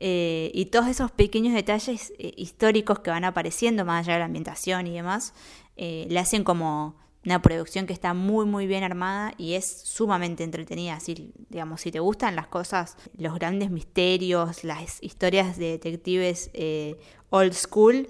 Eh, 0.00 0.50
y 0.52 0.66
todos 0.66 0.88
esos 0.88 1.12
pequeños 1.12 1.54
detalles 1.54 2.12
eh, 2.18 2.34
históricos 2.36 2.98
que 2.98 3.10
van 3.10 3.24
apareciendo, 3.24 3.84
más 3.84 4.04
allá 4.04 4.14
de 4.14 4.18
la 4.18 4.24
ambientación 4.24 4.88
y 4.88 4.94
demás, 4.94 5.32
le 5.76 6.18
hacen 6.18 6.44
como 6.44 6.96
una 7.24 7.40
producción 7.42 7.86
que 7.86 7.92
está 7.92 8.14
muy 8.14 8.46
muy 8.46 8.66
bien 8.66 8.84
armada 8.84 9.34
y 9.38 9.54
es 9.54 9.64
sumamente 9.64 10.44
entretenida. 10.44 11.00
Si, 11.00 11.32
digamos, 11.48 11.80
si 11.80 11.90
te 11.90 12.00
gustan 12.00 12.36
las 12.36 12.46
cosas, 12.46 12.96
los 13.16 13.34
grandes 13.34 13.70
misterios, 13.70 14.64
las 14.64 15.02
historias 15.02 15.56
de 15.56 15.72
detectives 15.72 16.50
eh, 16.52 16.96
old 17.30 17.54
school, 17.54 18.08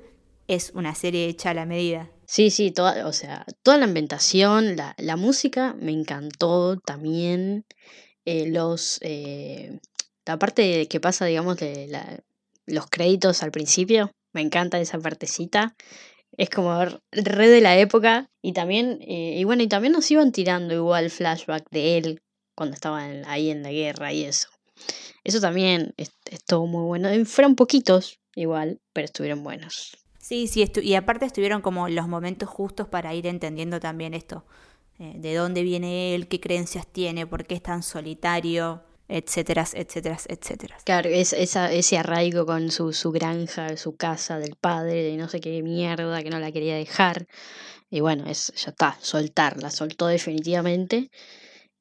es 0.48 0.72
una 0.74 0.94
serie 0.94 1.26
hecha 1.28 1.50
a 1.50 1.54
la 1.54 1.66
medida. 1.66 2.10
Sí, 2.26 2.50
sí, 2.50 2.70
toda, 2.70 3.06
o 3.06 3.12
sea, 3.12 3.44
toda 3.62 3.78
la 3.78 3.84
ambientación, 3.84 4.76
la, 4.76 4.94
la 4.98 5.16
música 5.16 5.74
me 5.78 5.92
encantó 5.92 6.78
también. 6.78 7.64
Eh, 8.26 8.48
los 8.48 8.98
eh, 9.02 9.80
la 10.24 10.38
parte 10.38 10.88
que 10.88 11.00
pasa, 11.00 11.26
digamos, 11.26 11.58
de 11.58 11.86
la, 11.88 12.20
los 12.66 12.86
créditos 12.86 13.42
al 13.42 13.50
principio, 13.50 14.10
me 14.32 14.40
encanta 14.40 14.80
esa 14.80 14.98
partecita 14.98 15.74
es 16.36 16.50
como 16.50 16.84
re 17.12 17.48
de 17.48 17.60
la 17.60 17.78
época. 17.78 18.28
Y 18.42 18.52
también, 18.52 18.98
eh, 19.02 19.36
y 19.38 19.44
bueno, 19.44 19.62
y 19.62 19.68
también 19.68 19.92
nos 19.92 20.10
iban 20.10 20.32
tirando 20.32 20.74
igual 20.74 21.10
flashback 21.10 21.64
de 21.70 21.98
él 21.98 22.22
cuando 22.54 22.74
estaba 22.74 23.02
ahí 23.26 23.50
en 23.50 23.62
la 23.62 23.72
guerra 23.72 24.12
y 24.12 24.24
eso. 24.24 24.48
Eso 25.24 25.40
también 25.40 25.94
estuvo 25.96 26.66
muy 26.66 26.84
bueno. 26.84 27.08
Fueron 27.24 27.56
poquitos 27.56 28.20
igual, 28.34 28.80
pero 28.92 29.06
estuvieron 29.06 29.42
buenos. 29.42 29.96
Sí, 30.18 30.46
sí, 30.46 30.64
y 30.82 30.94
aparte 30.94 31.26
estuvieron 31.26 31.60
como 31.60 31.88
los 31.88 32.08
momentos 32.08 32.48
justos 32.48 32.88
para 32.88 33.14
ir 33.14 33.26
entendiendo 33.26 33.80
también 33.80 34.14
esto. 34.14 34.44
Eh, 34.98 35.14
de 35.16 35.34
dónde 35.34 35.62
viene 35.62 36.14
él, 36.14 36.28
qué 36.28 36.40
creencias 36.40 36.86
tiene, 36.86 37.26
por 37.26 37.46
qué 37.46 37.56
es 37.56 37.62
tan 37.62 37.82
solitario 37.82 38.82
etcétera, 39.08 39.66
etcétera, 39.72 40.18
etcétera. 40.28 40.76
Claro, 40.84 41.08
es, 41.10 41.32
ese 41.32 41.98
arraigo 41.98 42.46
con 42.46 42.70
su, 42.70 42.92
su 42.92 43.10
granja, 43.12 43.76
su 43.76 43.96
casa 43.96 44.38
del 44.38 44.56
padre, 44.56 45.02
de 45.02 45.16
no 45.16 45.28
sé 45.28 45.40
qué 45.40 45.62
mierda, 45.62 46.22
que 46.22 46.30
no 46.30 46.38
la 46.38 46.52
quería 46.52 46.76
dejar. 46.76 47.26
Y 47.90 48.00
bueno, 48.00 48.24
es, 48.26 48.52
ya 48.56 48.70
está, 48.70 48.98
soltarla, 49.00 49.70
soltó 49.70 50.06
definitivamente. 50.06 51.10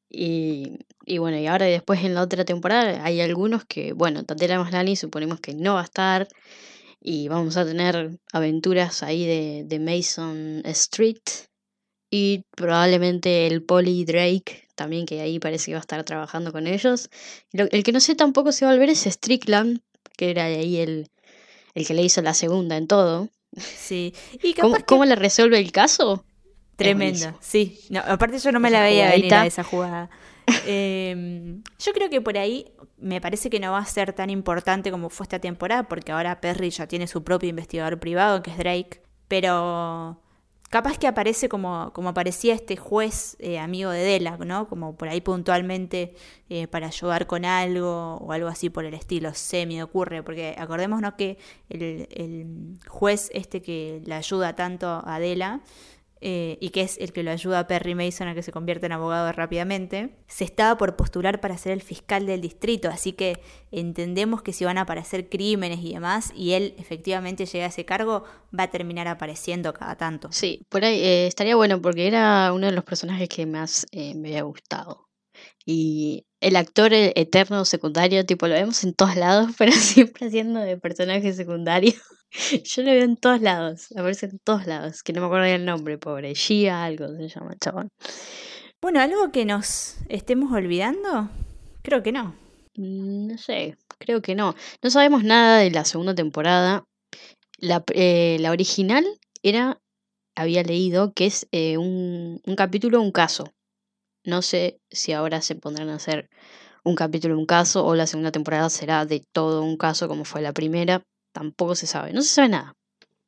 Y, 0.10 0.80
y 1.06 1.18
bueno, 1.18 1.38
y 1.38 1.48
ahora 1.48 1.66
después 1.66 2.04
en 2.04 2.14
la 2.14 2.22
otra 2.22 2.46
temporada 2.46 3.04
hay 3.04 3.22
algunos 3.22 3.66
que, 3.66 3.94
bueno, 3.94 4.24
Tatera 4.24 4.60
Maslani 4.60 4.96
suponemos 4.96 5.40
que 5.40 5.56
no 5.56 5.76
va 5.76 5.82
a 5.82 5.86
estar. 5.86 6.28
Y 7.06 7.28
vamos 7.28 7.58
a 7.58 7.66
tener 7.66 8.18
aventuras 8.32 9.04
ahí 9.04 9.26
de, 9.26 9.64
de 9.66 9.80
Mason 9.80 10.62
Street. 10.66 11.22
Y 12.12 12.44
probablemente 12.56 13.48
el 13.48 13.64
Polly 13.64 14.06
Drake 14.06 14.63
también 14.76 15.06
que 15.06 15.22
ahí 15.22 15.40
parece 15.40 15.68
que 15.68 15.74
va 15.74 15.80
a 15.80 15.82
estar 15.82 16.04
trabajando 16.04 16.52
con 16.52 16.68
ellos. 16.68 17.10
el 17.52 17.84
que 17.84 17.92
no 17.92 18.00
sé 18.00 18.16
tampoco 18.16 18.52
se 18.52 18.66
va 18.66 18.72
a 18.72 18.74
volver 18.74 18.90
es 18.90 19.04
Strickland, 19.04 19.82
que 20.18 20.32
era 20.32 20.46
ahí 20.46 20.78
el, 20.78 21.10
el 21.76 21.88
que 21.88 21.94
le 21.94 22.04
hizo 22.04 22.22
la 22.22 22.34
segunda 22.34 22.78
en 22.78 22.88
todo. 22.88 23.30
Sí. 23.58 24.14
¿Y 24.42 24.54
¿Cómo, 24.54 25.06
le 25.06 25.16
resuelve 25.16 25.60
el 25.60 25.72
caso? 25.72 26.26
Tremendo, 26.76 27.38
sí. 27.40 27.80
No, 27.90 28.00
aparte 28.00 28.40
yo 28.40 28.52
no 28.52 28.60
me 28.60 28.72
la 28.72 28.82
veía 28.82 29.12
venir 29.12 29.34
a 29.34 29.46
esa 29.46 29.64
jugada. 29.64 30.10
Em, 30.68 31.64
yo 31.80 31.94
creo 31.94 32.10
que 32.10 32.20
por 32.20 32.38
ahí 32.38 32.74
me 32.98 33.22
parece 33.22 33.50
que 33.50 33.62
no 33.62 33.72
va 33.72 33.78
a 33.78 33.86
ser 33.86 34.12
tan 34.12 34.30
importante 34.30 34.92
como 34.92 35.10
fue 35.10 35.24
esta 35.24 35.40
temporada, 35.40 35.84
porque 35.84 36.12
ahora 36.12 36.42
Perry 36.42 36.70
ya 36.70 36.86
tiene 36.86 37.08
su 37.08 37.24
propio 37.24 37.48
investigador 37.48 37.98
privado, 37.98 38.44
que 38.44 38.52
es 38.52 38.58
Drake. 38.58 39.02
Pero 39.30 40.20
capaz 40.74 40.98
que 40.98 41.06
aparece 41.06 41.50
como, 41.50 41.92
como 41.94 42.10
aparecía 42.10 42.56
este 42.56 42.78
juez 42.78 43.38
eh, 43.38 43.60
amigo 43.60 43.92
de 43.92 44.00
Dela, 44.00 44.38
¿no? 44.38 44.68
Como 44.68 44.96
por 44.96 45.08
ahí 45.08 45.22
puntualmente 45.22 46.16
eh, 46.50 46.66
para 46.66 46.88
ayudar 46.88 47.28
con 47.28 47.46
algo 47.46 48.16
o 48.16 48.32
algo 48.32 48.48
así 48.48 48.72
por 48.72 48.84
el 48.84 48.96
estilo, 48.96 49.36
se 49.36 49.68
me 49.68 49.84
ocurre, 49.84 50.24
porque 50.24 50.56
acordémonos 50.58 51.14
que 51.14 51.38
el, 51.70 52.08
el 52.10 52.80
juez 52.88 53.30
este 53.36 53.62
que 53.62 54.02
le 54.04 54.16
ayuda 54.16 54.56
tanto 54.56 55.04
a 55.06 55.20
Dela 55.20 55.62
eh, 56.26 56.58
y 56.62 56.70
que 56.70 56.82
es 56.82 56.98
el 57.00 57.12
que 57.12 57.22
lo 57.22 57.32
ayuda 57.32 57.60
a 57.60 57.68
Perry 57.68 57.96
Mason 57.96 58.30
a 58.30 58.34
que 58.34 58.44
se 58.44 58.54
convierta 58.54 58.86
en 58.86 58.94
abogado 58.94 59.30
rápidamente, 59.34 60.16
se 60.28 60.46
estaba 60.46 60.78
por 60.78 60.96
postular 60.96 61.42
para 61.42 61.58
ser 61.58 61.74
el 61.74 61.82
fiscal 61.82 62.26
del 62.26 62.40
distrito, 62.40 62.88
así 62.88 63.12
que 63.12 63.42
entendemos 63.72 64.42
que 64.42 64.54
si 64.54 64.64
van 64.64 64.78
a 64.78 64.82
aparecer 64.82 65.28
crímenes 65.28 65.80
y 65.82 65.94
demás, 65.94 66.32
y 66.34 66.54
él 66.54 66.76
efectivamente 66.78 67.46
llega 67.46 67.66
a 67.66 67.68
ese 67.68 67.84
cargo, 67.84 68.24
va 68.58 68.64
a 68.64 68.70
terminar 68.70 69.10
apareciendo 69.10 69.74
cada 69.74 69.98
tanto. 69.98 70.30
Sí, 70.32 70.62
por 70.70 70.86
ahí 70.86 70.98
eh, 71.02 71.28
estaría 71.28 71.58
bueno 71.58 71.82
porque 71.82 72.08
era 72.08 72.54
uno 72.54 72.68
de 72.68 72.72
los 72.72 72.86
personajes 72.86 73.28
que 73.28 73.46
más 73.46 73.86
eh, 73.92 74.16
me 74.16 74.30
había 74.30 74.44
gustado. 74.44 75.03
Y 75.66 76.26
el 76.42 76.56
actor 76.58 76.92
eterno 76.94 77.64
secundario, 77.66 78.26
tipo, 78.26 78.48
lo 78.48 78.54
vemos 78.54 78.84
en 78.84 78.94
todos 78.94 79.16
lados, 79.16 79.52
pero 79.58 79.72
siempre 79.72 80.28
haciendo 80.28 80.60
de 80.60 80.78
personaje 80.78 81.34
secundario. 81.34 81.94
Yo 82.64 82.82
lo 82.82 82.92
veo 82.92 83.04
en 83.04 83.16
todos 83.16 83.42
lados, 83.42 83.88
aparece 83.96 84.26
en 84.26 84.40
todos 84.40 84.66
lados, 84.66 85.04
que 85.04 85.14
no 85.14 85.22
me 85.22 85.28
acuerdo 85.28 85.46
el 85.46 85.66
nombre, 85.66 85.98
pobre. 85.98 86.36
Gia 86.36 86.84
algo 86.84 87.08
se 87.16 87.30
llama 87.30 87.56
chabón. 87.60 87.90
Bueno, 88.82 89.00
¿algo 89.00 89.32
que 89.32 89.46
nos 89.46 89.96
estemos 90.10 90.52
olvidando? 90.52 91.30
Creo 91.84 92.04
que 92.04 92.12
no. 92.12 92.36
Mm, 92.76 93.28
no 93.28 93.38
sé, 93.38 93.78
creo 94.00 94.22
que 94.22 94.36
no. 94.36 94.56
No 94.82 94.90
sabemos 94.90 95.24
nada 95.24 95.60
de 95.60 95.72
la 95.72 95.86
segunda 95.86 96.16
temporada. 96.16 96.84
La, 97.60 97.84
eh, 97.94 98.38
la 98.40 98.52
original 98.52 99.06
era, 99.44 99.80
había 100.36 100.64
leído, 100.64 101.14
que 101.14 101.28
es 101.28 101.48
eh, 101.52 101.78
un, 101.78 102.42
un 102.46 102.56
capítulo, 102.56 103.02
un 103.02 103.12
caso. 103.12 103.46
No 104.26 104.42
sé 104.42 104.80
si 104.90 105.12
ahora 105.12 105.42
se 105.42 105.56
pondrán 105.56 105.90
a 105.90 105.96
hacer 105.96 106.30
un 106.84 106.96
capítulo, 106.96 107.38
un 107.38 107.46
caso, 107.46 107.86
o 107.86 107.96
la 107.96 108.08
segunda 108.08 108.32
temporada 108.32 108.70
será 108.70 109.06
de 109.06 109.24
todo 109.32 109.64
un 109.64 109.78
caso 109.78 110.08
como 110.08 110.26
fue 110.26 110.42
la 110.42 110.54
primera 110.54 111.04
tampoco 111.34 111.76
se 111.76 111.88
sabe, 111.88 112.14
no 112.14 112.22
se 112.22 112.30
sabe 112.30 112.50
nada. 112.50 112.76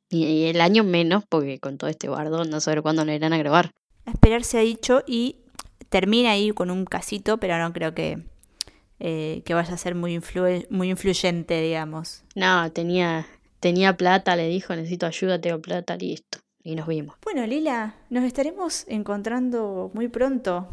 Y, 0.09 0.45
el 0.45 0.61
año 0.61 0.83
menos, 0.83 1.25
porque 1.27 1.59
con 1.59 1.77
todo 1.77 1.89
este 1.89 2.07
bardo 2.07 2.45
no 2.45 2.61
saber 2.61 2.81
cuándo 2.81 3.03
lo 3.03 3.11
irán 3.11 3.33
a 3.33 3.37
grabar. 3.37 3.71
A 4.05 4.11
esperar 4.11 4.43
se 4.43 4.59
ha 4.59 4.61
dicho 4.61 5.03
y 5.05 5.37
termina 5.89 6.31
ahí 6.31 6.51
con 6.51 6.71
un 6.71 6.85
casito, 6.85 7.39
pero 7.39 7.57
no 7.57 7.73
creo 7.73 7.93
que, 7.93 8.23
eh, 8.99 9.41
que 9.43 9.53
vaya 9.55 9.73
a 9.73 9.77
ser 9.77 9.95
muy, 9.95 10.21
muy 10.69 10.89
influyente, 10.89 11.59
digamos. 11.59 12.23
No, 12.35 12.71
tenía, 12.71 13.25
tenía 13.59 13.97
plata, 13.97 14.35
le 14.35 14.47
dijo, 14.47 14.75
necesito 14.75 15.07
ayuda, 15.07 15.41
tengo 15.41 15.59
plata, 15.59 15.97
listo. 15.97 16.39
Y 16.63 16.75
nos 16.75 16.87
vimos. 16.87 17.17
Bueno, 17.23 17.45
Lila, 17.45 17.95
nos 18.09 18.23
estaremos 18.23 18.85
encontrando 18.87 19.91
muy 19.93 20.07
pronto 20.07 20.67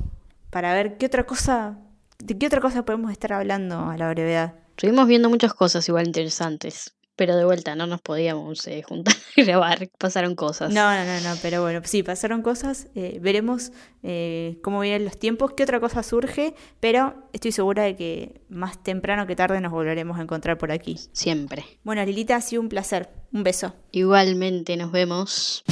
para 0.52 0.74
ver 0.74 0.98
qué 0.98 1.06
otra 1.06 1.24
cosa, 1.24 1.78
de 2.18 2.36
qué 2.36 2.46
otra 2.46 2.60
cosa 2.60 2.84
podemos 2.84 3.10
estar 3.10 3.32
hablando 3.32 3.88
a 3.88 3.96
la 3.96 4.10
brevedad. 4.10 4.54
Estuvimos 4.76 5.08
viendo 5.08 5.30
muchas 5.30 5.54
cosas 5.54 5.88
igual 5.88 6.06
interesantes. 6.06 6.94
Pero 7.14 7.36
de 7.36 7.44
vuelta, 7.44 7.74
no 7.74 7.86
nos 7.86 8.00
podíamos 8.00 8.66
eh, 8.66 8.82
juntar 8.82 9.14
y 9.36 9.44
grabar, 9.44 9.88
pasaron 9.98 10.34
cosas. 10.34 10.72
No, 10.72 10.94
no, 10.94 11.04
no, 11.04 11.20
no, 11.20 11.36
pero 11.42 11.62
bueno, 11.62 11.80
sí, 11.84 12.02
pasaron 12.02 12.42
cosas, 12.42 12.88
eh, 12.94 13.18
veremos 13.20 13.70
eh, 14.02 14.58
cómo 14.62 14.80
vienen 14.80 15.04
los 15.04 15.18
tiempos, 15.18 15.52
qué 15.54 15.62
otra 15.62 15.78
cosa 15.78 16.02
surge, 16.02 16.54
pero 16.80 17.28
estoy 17.34 17.52
segura 17.52 17.82
de 17.82 17.96
que 17.96 18.40
más 18.48 18.82
temprano 18.82 19.26
que 19.26 19.36
tarde 19.36 19.60
nos 19.60 19.72
volveremos 19.72 20.18
a 20.18 20.22
encontrar 20.22 20.56
por 20.56 20.72
aquí. 20.72 20.98
Siempre. 21.12 21.64
Bueno, 21.84 22.04
Lilita, 22.04 22.36
ha 22.36 22.40
sido 22.40 22.62
un 22.62 22.70
placer, 22.70 23.10
un 23.30 23.42
beso. 23.42 23.74
Igualmente, 23.90 24.76
nos 24.78 24.90
vemos. 24.90 25.64